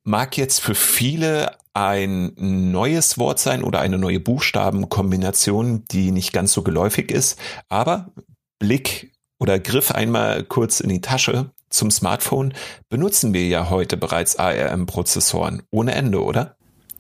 mag 0.03 0.38
jetzt 0.38 0.62
für 0.62 0.75
viele 0.75 1.51
ein 1.74 2.32
neues 2.38 3.17
Wort 3.17 3.39
sein 3.39 3.63
oder 3.63 3.82
eine 3.82 3.98
neue 3.98 4.20
Buchstabenkombination, 4.20 5.84
die 5.91 6.12
nicht 6.12 6.32
ganz 6.32 6.53
so 6.53 6.63
geläufig 6.63 7.12
ist. 7.12 7.38
Aber 7.67 8.12
Blick 8.60 9.12
oder 9.39 9.60
Griff 9.60 9.91
einmal 9.91 10.44
kurz 10.44 10.79
in 10.79 10.89
die 10.89 11.01
Tasche 11.01 11.51
zum 11.70 11.91
Smartphone 11.91 12.53
benutzen 12.89 13.34
wir 13.34 13.46
ja 13.48 13.70
heute 13.70 13.98
bereits 13.98 14.38
ARM-Prozessoren 14.38 15.63
ohne 15.72 15.94
Ende, 15.94 16.24
oder? 16.24 16.55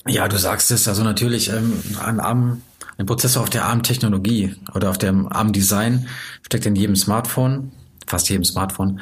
Ja, 0.07 0.27
du 0.27 0.37
sagst 0.37 0.71
es. 0.71 0.87
Also 0.87 1.03
natürlich 1.03 1.49
ähm, 1.49 1.81
ein 2.03 2.19
ARM, 2.19 2.61
ein 2.97 3.05
Prozessor 3.05 3.43
auf 3.43 3.49
der 3.49 3.65
ARM-Technologie 3.65 4.55
oder 4.73 4.89
auf 4.89 4.97
dem 4.97 5.31
ARM-Design 5.31 6.07
steckt 6.43 6.65
in 6.65 6.75
jedem 6.75 6.95
Smartphone, 6.95 7.71
fast 8.05 8.29
jedem 8.29 8.43
Smartphone, 8.43 8.99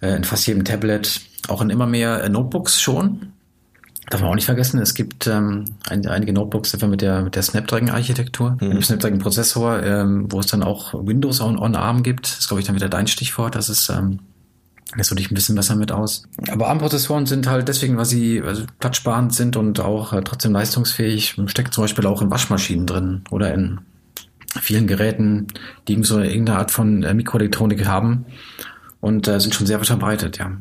äh, 0.00 0.16
in 0.16 0.24
fast 0.24 0.46
jedem 0.46 0.64
Tablet, 0.64 1.20
auch 1.48 1.60
in 1.60 1.70
immer 1.70 1.86
mehr 1.86 2.22
äh, 2.22 2.28
Notebooks 2.28 2.80
schon. 2.80 3.32
Darf 4.10 4.20
man 4.20 4.30
auch 4.30 4.34
nicht 4.34 4.44
vergessen, 4.44 4.80
es 4.80 4.94
gibt 4.94 5.26
ähm, 5.26 5.64
ein, 5.88 6.06
einige 6.06 6.32
Notebooks 6.32 6.74
etwa 6.74 6.86
mit 6.86 7.00
der, 7.00 7.22
mit 7.22 7.34
der 7.34 7.42
Snapdragon-Architektur, 7.42 8.58
mhm. 8.60 8.70
dem 8.70 8.82
Snapdragon-Prozessor, 8.82 9.82
ähm, 9.82 10.26
wo 10.30 10.40
es 10.40 10.46
dann 10.46 10.62
auch 10.62 10.94
Windows 10.94 11.40
on, 11.40 11.58
on 11.58 11.74
ARM 11.74 12.02
gibt. 12.02 12.26
Das 12.26 12.40
ist, 12.40 12.48
glaube 12.48 12.60
ich, 12.60 12.66
dann 12.66 12.76
wieder 12.76 12.88
dein 12.88 13.06
Stichwort. 13.06 13.54
Das 13.54 13.68
ist 13.68 13.88
ähm, 13.88 14.20
Kennst 14.94 15.10
du 15.10 15.14
dich 15.16 15.30
ein 15.30 15.34
bisschen 15.34 15.56
besser 15.56 15.74
mit 15.74 15.90
aus. 15.90 16.28
Aber 16.50 16.68
ARM-Prozessoren 16.68 17.26
sind 17.26 17.48
halt 17.48 17.66
deswegen, 17.68 17.96
weil 17.96 18.04
sie 18.04 18.40
also 18.40 18.64
platzsparend 18.78 19.34
sind 19.34 19.56
und 19.56 19.80
auch 19.80 20.12
äh, 20.12 20.22
trotzdem 20.22 20.52
leistungsfähig, 20.52 21.36
steckt 21.46 21.74
zum 21.74 21.82
Beispiel 21.82 22.06
auch 22.06 22.22
in 22.22 22.30
Waschmaschinen 22.30 22.86
drin 22.86 23.24
oder 23.30 23.52
in 23.52 23.80
vielen 24.60 24.86
Geräten, 24.86 25.48
die 25.88 26.02
so 26.04 26.20
irgendeine 26.20 26.58
Art 26.58 26.70
von 26.70 27.02
äh, 27.02 27.12
Mikroelektronik 27.12 27.86
haben 27.86 28.26
und 29.00 29.26
äh, 29.26 29.40
sind 29.40 29.54
schon 29.54 29.66
sehr 29.66 29.82
verbreitet, 29.82 30.38
ja. 30.38 30.52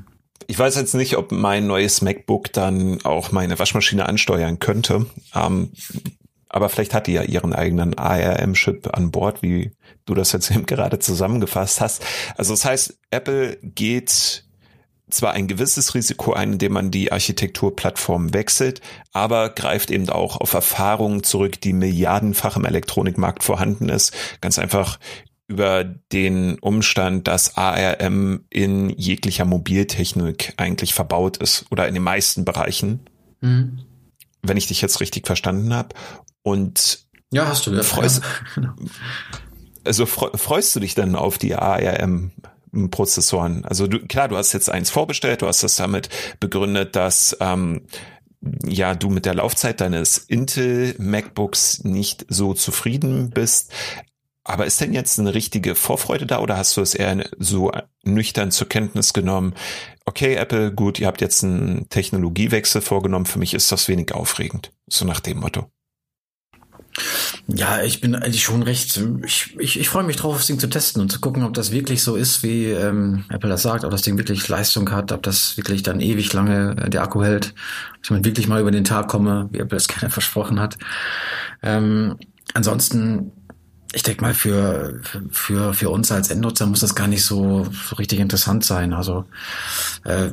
Ich 0.48 0.60
weiß 0.60 0.76
jetzt 0.76 0.94
nicht, 0.96 1.16
ob 1.16 1.32
mein 1.32 1.68
neues 1.68 2.02
MacBook 2.02 2.52
dann 2.52 3.00
auch 3.04 3.32
meine 3.32 3.58
Waschmaschine 3.60 4.08
ansteuern 4.08 4.60
könnte. 4.60 5.06
Ähm, 5.34 5.70
aber 6.54 6.70
vielleicht 6.70 6.94
hat 6.94 7.08
die 7.08 7.14
ja 7.14 7.24
ihren 7.24 7.54
eigenen 7.54 7.98
ARM-Chip 7.98 8.96
an 8.96 9.12
Bord, 9.12 9.42
wie 9.42 9.72
du 10.06 10.14
das 10.14 10.32
jetzt 10.32 10.52
eben 10.52 10.66
gerade 10.66 11.00
zusammengefasst 11.00 11.82
hast. 11.82 12.06
Also 12.38 12.54
das 12.54 12.64
heißt, 12.64 13.00
Apple 13.10 13.58
geht 13.62 14.46
zwar 15.10 15.34
ein 15.34 15.48
gewisses 15.48 15.96
Risiko 15.96 16.34
ein, 16.34 16.54
indem 16.54 16.74
man 16.74 16.92
die 16.92 17.12
Architekturplattform 17.12 18.34
wechselt, 18.34 18.82
aber 19.12 19.50
greift 19.50 19.92
eben 19.92 20.10
auch 20.10 20.38
auf 20.38 20.54
Erfahrungen 20.54 21.24
zurück, 21.24 21.60
die 21.60 21.74
milliardenfach 21.74 22.56
im 22.56 22.66
Elektronikmarkt 22.66 23.44
vorhanden 23.44 23.90
ist. 23.90 24.14
Ganz 24.42 24.60
einfach 24.60 25.00
über 25.48 25.84
den 25.84 26.58
Umstand, 26.60 27.28
dass 27.28 27.58
ARM 27.58 28.46
in 28.50 28.90
jeglicher 28.92 29.46
Mobiltechnik 29.46 30.54
eigentlich 30.58 30.94
verbaut 30.94 31.38
ist 31.38 31.66
oder 31.70 31.88
in 31.88 31.96
den 31.96 32.04
meisten 32.04 32.46
Bereichen. 32.46 33.02
Mhm. 33.42 33.80
Wenn 34.42 34.58
ich 34.58 34.68
dich 34.68 34.82
jetzt 34.82 35.00
richtig 35.00 35.26
verstanden 35.26 35.74
habe. 35.74 35.96
Und 36.44 37.06
ja, 37.32 37.48
hast 37.48 37.66
du 37.66 37.72
ja. 37.72 37.84
Freust, 37.84 38.22
ja. 38.56 38.76
Also 39.86 40.06
freust 40.06 40.74
du 40.76 40.80
dich 40.80 40.96
dann 40.96 41.16
auf 41.16 41.38
die 41.38 41.56
ARM 41.56 42.32
Prozessoren? 42.90 43.66
Also 43.66 43.86
du, 43.88 44.00
klar, 44.00 44.30
du 44.30 44.38
hast 44.38 44.54
jetzt 44.54 44.70
eins 44.70 44.90
vorbestellt, 44.90 45.42
du 45.42 45.48
hast 45.48 45.62
das 45.62 45.76
damit 45.76 46.08
begründet, 46.40 46.96
dass 46.96 47.36
ähm, 47.42 47.82
ja 48.66 48.96
du 48.96 49.10
mit 49.10 49.26
der 49.26 49.36
Laufzeit 49.36 49.82
deines 49.82 50.18
Intel 50.18 50.96
MacBooks 51.00 51.84
nicht 51.84 52.26
so 52.30 52.54
zufrieden 52.54 53.30
bist. 53.30 53.74
Aber 54.46 54.66
ist 54.66 54.82
denn 54.82 54.94
jetzt 54.94 55.20
eine 55.20 55.34
richtige 55.34 55.74
Vorfreude 55.74 56.26
da 56.26 56.40
oder 56.40 56.58
hast 56.58 56.76
du 56.76 56.82
es 56.82 56.96
eher 56.96 57.30
so 57.40 57.72
nüchtern 58.04 58.52
zur 58.52 58.68
Kenntnis 58.68 59.14
genommen? 59.14 59.54
Okay, 60.06 60.36
Apple, 60.36 60.74
gut, 60.74 61.00
ihr 61.00 61.08
habt 61.08 61.22
jetzt 61.22 61.44
einen 61.44 61.88
Technologiewechsel 61.88 62.82
vorgenommen. 62.82 63.26
Für 63.26 63.40
mich 63.40 63.54
ist 63.54 63.72
das 63.72 63.88
wenig 63.88 64.14
aufregend. 64.14 64.74
So 64.88 65.06
nach 65.06 65.22
dem 65.22 65.40
Motto. 65.40 65.70
Ja, 67.48 67.82
ich 67.82 68.02
bin 68.02 68.16
eigentlich 68.16 68.44
schon 68.44 68.64
recht, 68.64 69.02
ich, 69.26 69.56
ich, 69.60 69.80
ich 69.80 69.90
freue 69.90 70.04
mich 70.04 70.16
drauf, 70.16 70.38
das 70.38 70.46
Ding 70.46 70.60
zu 70.60 70.70
testen 70.70 71.02
und 71.02 71.12
zu 71.12 71.20
gucken, 71.20 71.44
ob 71.44 71.54
das 71.54 71.72
wirklich 71.72 72.04
so 72.04 72.16
ist, 72.16 72.44
wie 72.44 72.68
ähm, 72.68 73.26
Apple 73.30 73.50
das 73.50 73.64
sagt, 73.64 73.84
ob 73.84 73.92
das 73.92 74.04
Ding 74.04 74.18
wirklich 74.18 74.48
Leistung 74.48 74.92
hat, 74.92 75.12
ob 75.12 75.24
das 75.24 75.58
wirklich 75.58 75.82
dann 75.84 76.02
ewig 76.02 76.32
lange 76.34 76.76
äh, 76.78 76.90
der 76.90 77.02
Akku 77.02 77.24
hält, 77.24 77.54
dass 78.02 78.18
ich 78.18 78.26
wirklich 78.26 78.48
mal 78.48 78.62
über 78.62 78.72
den 78.72 78.84
Tag 78.84 79.08
komme, 79.08 79.50
wie 79.52 79.60
Apple 79.60 79.78
es 79.78 79.88
gerne 79.90 80.10
versprochen 80.10 80.60
hat. 80.60 80.78
Ähm, 81.64 82.18
ansonsten, 82.54 83.32
ich 83.94 84.04
denke 84.04 84.22
mal, 84.22 84.36
für, 84.36 85.02
für, 85.32 85.74
für 85.74 85.90
uns 85.90 86.12
als 86.12 86.30
Endnutzer 86.30 86.68
muss 86.68 86.82
das 86.82 86.96
gar 86.96 87.08
nicht 87.08 87.26
so, 87.26 87.66
so 87.90 87.96
richtig 87.96 88.20
interessant 88.20 88.66
sein. 88.66 88.94
Also 88.94 89.26
äh, 90.04 90.30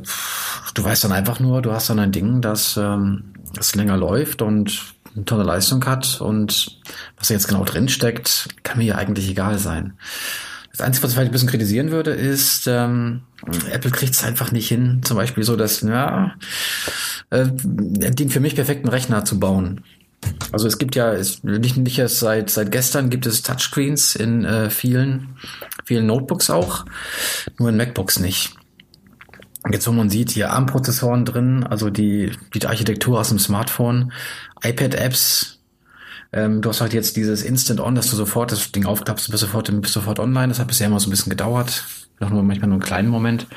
du 0.75 0.83
weißt 0.83 1.03
dann 1.03 1.11
einfach 1.11 1.39
nur, 1.39 1.61
du 1.61 1.71
hast 1.71 1.89
dann 1.89 1.99
ein 1.99 2.11
Ding, 2.11 2.41
das, 2.41 2.77
ähm, 2.77 3.33
das 3.53 3.75
länger 3.75 3.97
läuft 3.97 4.41
und 4.41 4.95
eine 5.15 5.25
tolle 5.25 5.43
Leistung 5.43 5.85
hat 5.85 6.21
und 6.21 6.79
was 7.17 7.27
da 7.27 7.33
jetzt 7.33 7.47
genau 7.47 7.63
drin 7.63 7.89
steckt, 7.89 8.49
kann 8.63 8.77
mir 8.77 8.85
ja 8.85 8.95
eigentlich 8.95 9.29
egal 9.29 9.57
sein. 9.57 9.93
Das 10.71 10.81
Einzige, 10.81 11.03
was 11.03 11.11
ich 11.11 11.15
vielleicht 11.15 11.31
ein 11.31 11.33
bisschen 11.33 11.49
kritisieren 11.49 11.91
würde, 11.91 12.11
ist, 12.11 12.65
ähm, 12.67 13.23
Apple 13.69 13.91
kriegt 13.91 14.13
es 14.13 14.23
einfach 14.23 14.51
nicht 14.51 14.69
hin, 14.69 15.01
zum 15.03 15.17
Beispiel 15.17 15.43
so, 15.43 15.55
dass, 15.55 15.81
ja, 15.81 16.33
äh, 17.29 17.47
den 17.51 18.29
für 18.29 18.39
mich 18.39 18.55
perfekten 18.55 18.87
Rechner 18.87 19.25
zu 19.25 19.39
bauen. 19.39 19.83
Also 20.51 20.67
es 20.67 20.77
gibt 20.77 20.95
ja, 20.95 21.13
es, 21.13 21.43
nicht, 21.43 21.77
nicht 21.77 21.97
erst 21.97 22.19
seit, 22.19 22.49
seit 22.49 22.71
gestern 22.71 23.09
gibt 23.09 23.25
es 23.25 23.41
Touchscreens 23.41 24.15
in 24.15 24.45
äh, 24.45 24.69
vielen, 24.69 25.35
vielen 25.83 26.05
Notebooks 26.05 26.49
auch, 26.49 26.85
nur 27.57 27.69
in 27.69 27.77
MacBooks 27.77 28.19
nicht. 28.19 28.55
Jetzt, 29.69 29.87
wo 29.87 29.91
man 29.91 30.09
sieht, 30.09 30.31
hier 30.31 30.51
ARM-Prozessoren 30.51 31.25
drin, 31.25 31.63
also 31.63 31.89
die, 31.89 32.31
die 32.53 32.65
Architektur 32.65 33.19
aus 33.19 33.29
dem 33.29 33.39
Smartphone, 33.39 34.11
iPad-Apps, 34.63 35.59
ähm, 36.33 36.61
du 36.61 36.69
hast 36.69 36.81
halt 36.81 36.93
jetzt 36.93 37.17
dieses 37.17 37.43
Instant 37.43 37.79
On, 37.79 37.95
dass 37.95 38.09
du 38.09 38.15
sofort 38.15 38.51
das 38.51 38.71
Ding 38.71 38.85
aufklappst, 38.85 39.29
bist 39.29 39.41
sofort, 39.41 39.81
bist 39.81 39.93
sofort 39.93 40.19
online. 40.19 40.47
Das 40.49 40.59
hat 40.59 40.67
bisher 40.67 40.87
immer 40.87 40.99
so 40.99 41.07
ein 41.07 41.11
bisschen 41.11 41.29
gedauert. 41.29 41.83
Noch 42.19 42.29
nur 42.29 42.43
manchmal 42.43 42.69
nur 42.69 42.75
einen 42.75 42.83
kleinen 42.83 43.09
Moment. 43.09 43.47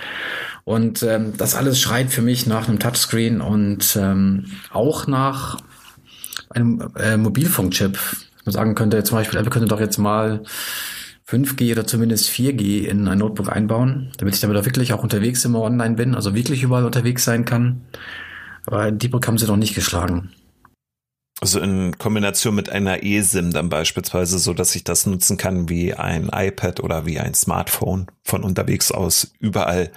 Und 0.64 1.02
ähm, 1.02 1.34
das 1.36 1.54
alles 1.54 1.80
schreit 1.80 2.10
für 2.10 2.22
mich 2.22 2.46
nach 2.46 2.66
einem 2.66 2.78
Touchscreen 2.78 3.40
und 3.40 3.96
ähm, 4.00 4.46
auch 4.72 5.06
nach 5.06 5.58
einem 6.50 6.90
äh, 6.96 7.16
Mobilfunkchip. 7.16 7.98
Man 8.44 8.52
sagen 8.52 8.74
könnte, 8.74 9.04
zum 9.04 9.18
Beispiel, 9.18 9.38
Apple 9.38 9.50
könnte 9.50 9.68
doch 9.68 9.80
jetzt 9.80 9.98
mal 9.98 10.42
5G 11.28 11.72
oder 11.72 11.86
zumindest 11.86 12.28
4G 12.30 12.84
in 12.84 13.06
ein 13.08 13.18
Notebook 13.18 13.50
einbauen, 13.50 14.12
damit 14.18 14.34
ich 14.34 14.40
damit 14.40 14.56
auch 14.56 14.64
wirklich 14.64 14.92
auch 14.92 15.02
unterwegs 15.02 15.44
immer 15.44 15.60
online 15.60 15.94
bin, 15.94 16.14
also 16.14 16.34
wirklich 16.34 16.62
überall 16.62 16.84
unterwegs 16.84 17.24
sein 17.24 17.44
kann. 17.44 17.82
Aber 18.66 18.90
die 18.90 19.08
Brücke 19.08 19.28
haben 19.28 19.38
sie 19.38 19.46
noch 19.46 19.56
nicht 19.56 19.74
geschlagen. 19.74 20.30
Also 21.40 21.60
in 21.60 21.98
Kombination 21.98 22.54
mit 22.54 22.70
einer 22.70 23.02
eSIM 23.02 23.50
dann 23.52 23.68
beispielsweise, 23.68 24.38
so 24.38 24.54
dass 24.54 24.74
ich 24.74 24.84
das 24.84 25.06
nutzen 25.06 25.36
kann 25.36 25.68
wie 25.68 25.94
ein 25.94 26.30
iPad 26.32 26.80
oder 26.80 27.06
wie 27.06 27.18
ein 27.18 27.34
Smartphone 27.34 28.06
von 28.22 28.44
unterwegs 28.44 28.92
aus 28.92 29.32
überall 29.40 29.90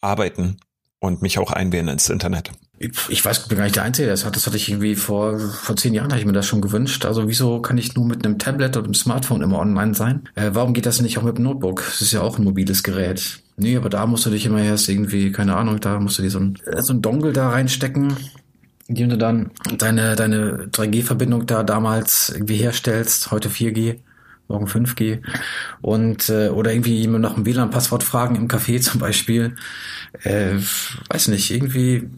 arbeiten 0.00 0.58
und 1.00 1.22
mich 1.22 1.38
auch 1.38 1.52
einwählen 1.52 1.88
ins 1.88 2.08
Internet. 2.10 2.50
Ich, 2.78 3.24
weiß, 3.24 3.42
ich 3.42 3.48
bin 3.48 3.56
gar 3.56 3.64
nicht 3.64 3.76
der 3.76 3.84
Einzige, 3.84 4.08
das, 4.08 4.24
hat, 4.24 4.34
das 4.34 4.46
hatte 4.46 4.56
ich 4.56 4.68
irgendwie 4.68 4.96
vor, 4.96 5.38
vor 5.38 5.76
zehn 5.76 5.94
Jahren, 5.94 6.10
hatte 6.10 6.20
ich 6.20 6.26
mir 6.26 6.32
das 6.32 6.46
schon 6.46 6.60
gewünscht. 6.60 7.04
Also 7.04 7.28
wieso 7.28 7.62
kann 7.62 7.78
ich 7.78 7.94
nur 7.94 8.04
mit 8.04 8.24
einem 8.24 8.38
Tablet 8.38 8.76
oder 8.76 8.84
einem 8.84 8.94
Smartphone 8.94 9.42
immer 9.42 9.60
online 9.60 9.94
sein? 9.94 10.28
Äh, 10.34 10.50
warum 10.52 10.74
geht 10.74 10.84
das 10.84 11.00
nicht 11.00 11.16
auch 11.16 11.22
mit 11.22 11.38
dem 11.38 11.44
Notebook? 11.44 11.84
Das 11.86 12.02
ist 12.02 12.12
ja 12.12 12.20
auch 12.20 12.38
ein 12.38 12.44
mobiles 12.44 12.82
Gerät. 12.82 13.40
Nee, 13.56 13.76
aber 13.76 13.88
da 13.88 14.06
musst 14.06 14.26
du 14.26 14.30
dich 14.30 14.44
immer 14.44 14.60
erst 14.60 14.88
irgendwie, 14.88 15.30
keine 15.30 15.56
Ahnung, 15.56 15.78
da 15.80 16.00
musst 16.00 16.18
du 16.18 16.22
dir 16.22 16.30
so 16.30 16.40
ein, 16.40 16.58
so 16.78 16.92
ein 16.92 17.00
Dongle 17.00 17.32
da 17.32 17.50
reinstecken, 17.50 18.16
indem 18.86 19.10
du 19.10 19.18
dann 19.18 19.50
deine, 19.78 20.16
deine 20.16 20.66
3G-Verbindung 20.66 21.46
da 21.46 21.62
damals 21.62 22.30
irgendwie 22.30 22.56
herstellst, 22.56 23.30
heute 23.30 23.48
4G 23.48 23.98
morgen 24.48 24.66
5G 24.66 25.22
und 25.80 26.28
äh, 26.28 26.48
oder 26.48 26.72
irgendwie 26.72 26.98
jemand 26.98 27.22
nach 27.22 27.34
dem 27.34 27.46
WLAN-Passwort 27.46 28.02
fragen 28.02 28.36
im 28.36 28.48
Café 28.48 28.80
zum 28.80 29.00
Beispiel. 29.00 29.56
Äh, 30.22 30.58
weiß 31.08 31.28
nicht, 31.28 31.50
irgendwie 31.50 32.08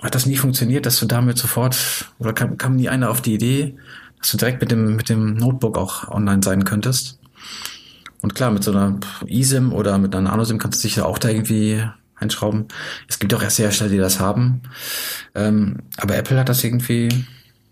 hat 0.00 0.14
das 0.14 0.26
nie 0.26 0.36
funktioniert, 0.36 0.86
dass 0.86 0.98
du 0.98 1.06
damit 1.06 1.38
sofort, 1.38 2.10
oder 2.18 2.32
kam, 2.32 2.56
kam 2.56 2.76
nie 2.76 2.88
einer 2.88 3.10
auf 3.10 3.20
die 3.20 3.34
Idee, 3.34 3.76
dass 4.18 4.30
du 4.30 4.36
direkt 4.36 4.60
mit 4.60 4.70
dem, 4.70 4.96
mit 4.96 5.08
dem 5.08 5.34
Notebook 5.34 5.76
auch 5.76 6.08
online 6.08 6.42
sein 6.42 6.64
könntest. 6.64 7.18
Und 8.20 8.34
klar, 8.34 8.50
mit 8.50 8.64
so 8.64 8.72
einer 8.72 8.98
eSIM 9.26 9.72
oder 9.72 9.98
mit 9.98 10.14
einer 10.14 10.30
NanoSIM 10.30 10.58
kannst 10.58 10.82
du 10.82 10.88
dich 10.88 10.96
ja 10.96 11.04
auch 11.04 11.18
da 11.18 11.28
irgendwie 11.28 11.82
einschrauben. 12.20 12.68
Es 13.08 13.18
gibt 13.18 13.32
auch 13.34 13.42
erst 13.42 13.58
Hersteller, 13.58 13.90
die 13.90 13.98
das 13.98 14.20
haben. 14.20 14.62
Ähm, 15.34 15.78
aber 15.96 16.16
Apple 16.16 16.38
hat 16.38 16.48
das 16.48 16.64
irgendwie, 16.64 17.08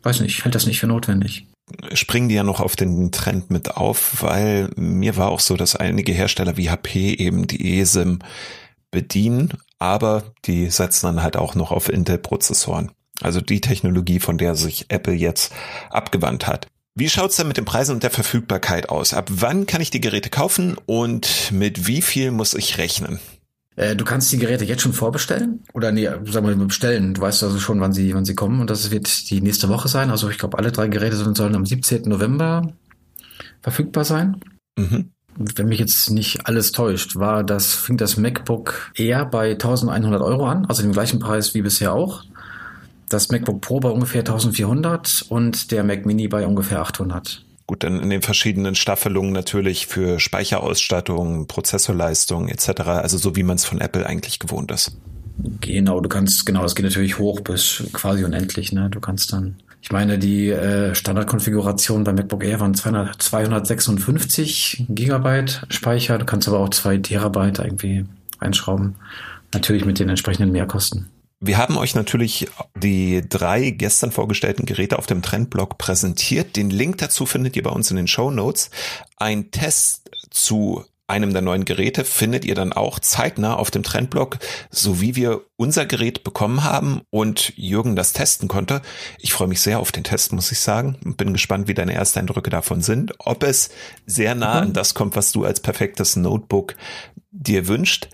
weiß 0.03 0.21
nicht, 0.21 0.45
hält 0.45 0.55
das 0.55 0.67
nicht 0.67 0.81
für 0.81 0.87
notwendig 0.87 1.47
springen 1.95 2.29
die 2.29 2.37
ja 2.37 2.45
noch 2.45 2.61
auf 2.61 2.77
den 2.77 3.11
Trend 3.11 3.51
mit 3.51 3.77
auf, 3.77 4.23
weil 4.23 4.71
mir 4.77 5.17
war 5.17 5.31
auch 5.31 5.41
so, 5.41 5.57
dass 5.57 5.77
einige 5.77 6.13
Hersteller 6.13 6.57
wie 6.57 6.71
HP 6.71 7.15
eben 7.15 7.47
die 7.47 7.81
eSIM 7.81 8.21
bedienen, 8.91 9.53
aber 9.79 10.33
die 10.45 10.71
setzen 10.71 11.07
dann 11.07 11.23
halt 11.23 11.37
auch 11.37 11.55
noch 11.55 11.73
auf 11.73 11.89
Intel-Prozessoren. 11.89 12.93
Also 13.21 13.41
die 13.41 13.61
Technologie, 13.61 14.21
von 14.21 14.39
der 14.39 14.55
sich 14.55 14.87
Apple 14.89 15.15
jetzt 15.15 15.53
abgewandt 15.91 16.47
hat. 16.47 16.67
Wie 16.95 17.09
schaut's 17.11 17.37
denn 17.37 17.49
mit 17.49 17.57
den 17.57 17.65
Preisen 17.65 17.93
und 17.93 18.03
der 18.03 18.11
Verfügbarkeit 18.11 18.89
aus? 18.89 19.13
Ab 19.13 19.29
wann 19.31 19.67
kann 19.67 19.83
ich 19.83 19.91
die 19.91 20.01
Geräte 20.01 20.31
kaufen 20.31 20.77
und 20.87 21.51
mit 21.53 21.87
wie 21.87 22.01
viel 22.01 22.31
muss 22.31 22.55
ich 22.55 22.79
rechnen? 22.79 23.19
Äh, 23.77 23.95
du 23.95 24.05
kannst 24.05 24.33
die 24.33 24.39
Geräte 24.39 24.65
jetzt 24.65 24.83
schon 24.83 24.95
vorbestellen 24.95 25.63
oder 25.75 25.93
nee, 25.93 26.07
sagen 26.07 26.47
wir 26.47 26.57
mal 26.57 26.67
bestellen. 26.67 27.15
Du 27.15 27.21
weißt 27.21 27.45
also 27.45 27.59
schon, 27.59 27.81
wann 27.81 27.93
sie, 27.93 28.15
wann 28.15 28.25
sie 28.25 28.35
kommen 28.35 28.61
und 28.61 28.71
das 28.71 28.91
wird 28.91 29.31
die 29.31 29.41
nächste 29.41 29.69
Woche 29.69 29.89
sein. 29.89 30.11
Also 30.11 30.29
ich 30.31 30.39
glaube, 30.39 30.59
alle 30.59 30.73
drei 30.73 30.89
Geräte 30.89 31.17
sollen, 31.17 31.35
sollen 31.35 31.55
am 31.55 31.67
17. 31.67 32.03
November 32.09 32.73
verfügbar 33.61 34.05
sein. 34.05 34.41
Mhm. 34.79 35.11
Wenn 35.39 35.69
mich 35.69 35.79
jetzt 35.79 36.11
nicht 36.11 36.47
alles 36.47 36.73
täuscht, 36.73 37.17
war 37.17 37.45
das, 37.45 37.75
fing 37.75 37.99
das 37.99 38.17
MacBook 38.17 38.91
Air 38.95 39.27
bei 39.27 39.51
1100 39.51 40.23
Euro 40.23 40.47
an, 40.47 40.65
also 40.65 40.81
dem 40.83 40.93
gleichen 40.93 41.19
Preis 41.19 41.53
wie 41.53 41.61
bisher 41.61 41.93
auch. 41.93 42.25
Das 43.11 43.31
MacBook 43.31 43.61
Pro 43.61 43.79
bei 43.79 43.91
ungefähr 43.91 44.23
1400 44.23 45.27
und 45.29 45.71
der 45.71 45.85
Mac 45.85 46.07
Mini 46.07 46.27
bei 46.27 46.47
ungefähr 46.47 46.81
800. 46.81 47.46
Gut, 47.67 47.83
dann 47.83 48.01
in 48.01 48.11
den 48.11 48.23
verschiedenen 48.23 48.77
Staffelungen 48.77 49.33
natürlich 49.33 49.89
für 49.89 50.21
Speicherausstattung, 50.21 51.49
Prozessorleistung 51.49 52.49
etc., 52.49 52.83
also 52.83 53.19
so 53.19 53.35
wie 53.35 53.43
man 53.43 53.57
es 53.57 53.65
von 53.65 53.81
Apple 53.81 54.07
eigentlich 54.07 54.39
gewohnt 54.39 54.71
ist. 54.71 54.97
Genau, 55.61 56.01
du 56.01 56.09
kannst, 56.09 56.47
genau, 56.47 56.63
das 56.63 56.75
geht 56.75 56.85
natürlich 56.85 57.19
hoch 57.19 57.41
bis 57.41 57.83
quasi 57.93 58.25
unendlich, 58.25 58.73
ne? 58.73 58.89
Du 58.89 59.01
kannst 59.01 59.33
dann, 59.33 59.57
ich 59.83 59.91
meine, 59.91 60.19
die 60.19 60.49
äh, 60.49 60.95
Standardkonfiguration 60.95 62.05
bei 62.05 62.13
MacBook 62.13 62.45
Air 62.45 62.61
waren 62.61 62.75
200, 62.75 63.21
256 63.21 64.87
Gigabyte 64.89 65.67
Speicher, 65.69 66.19
du 66.19 66.25
kannst 66.25 66.47
aber 66.49 66.61
auch 66.61 66.71
zwei 66.71 66.99
Terabyte 66.99 67.59
irgendwie 67.59 68.05
einschrauben. 68.39 68.95
Natürlich 69.53 69.85
mit 69.85 69.99
den 69.99 70.09
entsprechenden 70.09 70.53
Mehrkosten. 70.53 71.07
Wir 71.41 71.59
haben 71.59 71.77
euch 71.77 71.95
natürlich 71.95 72.49
die 72.75 73.23
drei 73.29 73.71
gestern 73.71 74.11
vorgestellten 74.11 74.65
Geräte 74.65 74.99
auf 74.99 75.07
dem 75.07 75.21
Trendblog 75.23 75.77
präsentiert. 75.77 76.57
Den 76.57 76.71
Link 76.71 76.99
dazu 76.99 77.27
findet 77.27 77.57
ihr 77.57 77.63
bei 77.63 77.71
uns 77.71 77.91
in 77.91 77.97
den 77.97 78.09
Show 78.09 78.31
Notes. 78.31 78.71
Ein 79.17 79.51
Test 79.51 80.11
zu 80.31 80.85
einem 81.09 81.33
der 81.33 81.43
neuen 81.43 81.65
Geräte 81.65 82.05
findet 82.05 82.45
ihr 82.45 82.55
dann 82.55 82.73
auch 82.73 82.99
zeitnah 82.99 83.55
auf 83.55 83.71
dem 83.71 83.83
Trendblog, 83.83 84.39
so 84.71 85.01
wie 85.01 85.15
wir 85.15 85.43
unser 85.57 85.87
Gerät 85.87 86.25
bekommen 86.25 86.65
haben 86.65 87.03
und 87.11 87.53
Jürgen 87.57 87.95
das 87.95 88.13
testen 88.13 88.49
konnte. 88.49 88.83
Ich 89.19 89.33
freue 89.33 89.49
mich 89.49 89.61
sehr 89.61 89.79
auf 89.79 89.93
den 89.93 90.05
Test, 90.05 90.33
muss 90.33 90.51
ich 90.51 90.59
sagen, 90.59 90.99
bin 91.17 91.33
gespannt, 91.33 91.69
wie 91.69 91.75
deine 91.75 91.95
ersten 91.95 92.21
Eindrücke 92.21 92.51
davon 92.51 92.81
sind, 92.81 93.15
ob 93.19 93.45
es 93.45 93.71
sehr 94.07 94.35
nah 94.35 94.61
an 94.61 94.73
das 94.73 94.95
kommt, 94.95 95.15
was 95.15 95.31
du 95.33 95.45
als 95.45 95.61
perfektes 95.61 96.17
Notebook 96.17 96.75
dir 97.31 97.69
wünscht. 97.69 98.09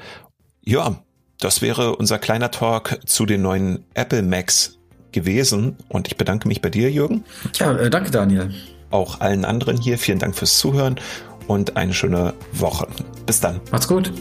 Ja, 0.60 1.02
das 1.42 1.60
wäre 1.60 1.96
unser 1.96 2.18
kleiner 2.18 2.50
Talk 2.50 3.00
zu 3.04 3.26
den 3.26 3.42
neuen 3.42 3.84
Apple 3.94 4.22
Macs 4.22 4.78
gewesen. 5.10 5.76
Und 5.88 6.06
ich 6.06 6.16
bedanke 6.16 6.48
mich 6.48 6.62
bei 6.62 6.70
dir, 6.70 6.90
Jürgen. 6.90 7.24
Ja, 7.56 7.72
äh, 7.76 7.90
danke, 7.90 8.10
Daniel. 8.10 8.52
Auch 8.90 9.20
allen 9.20 9.44
anderen 9.44 9.80
hier. 9.80 9.98
Vielen 9.98 10.18
Dank 10.18 10.36
fürs 10.36 10.58
Zuhören 10.58 10.96
und 11.48 11.76
eine 11.76 11.94
schöne 11.94 12.34
Woche. 12.52 12.86
Bis 13.26 13.40
dann. 13.40 13.60
Macht's 13.70 13.88
gut. 13.88 14.12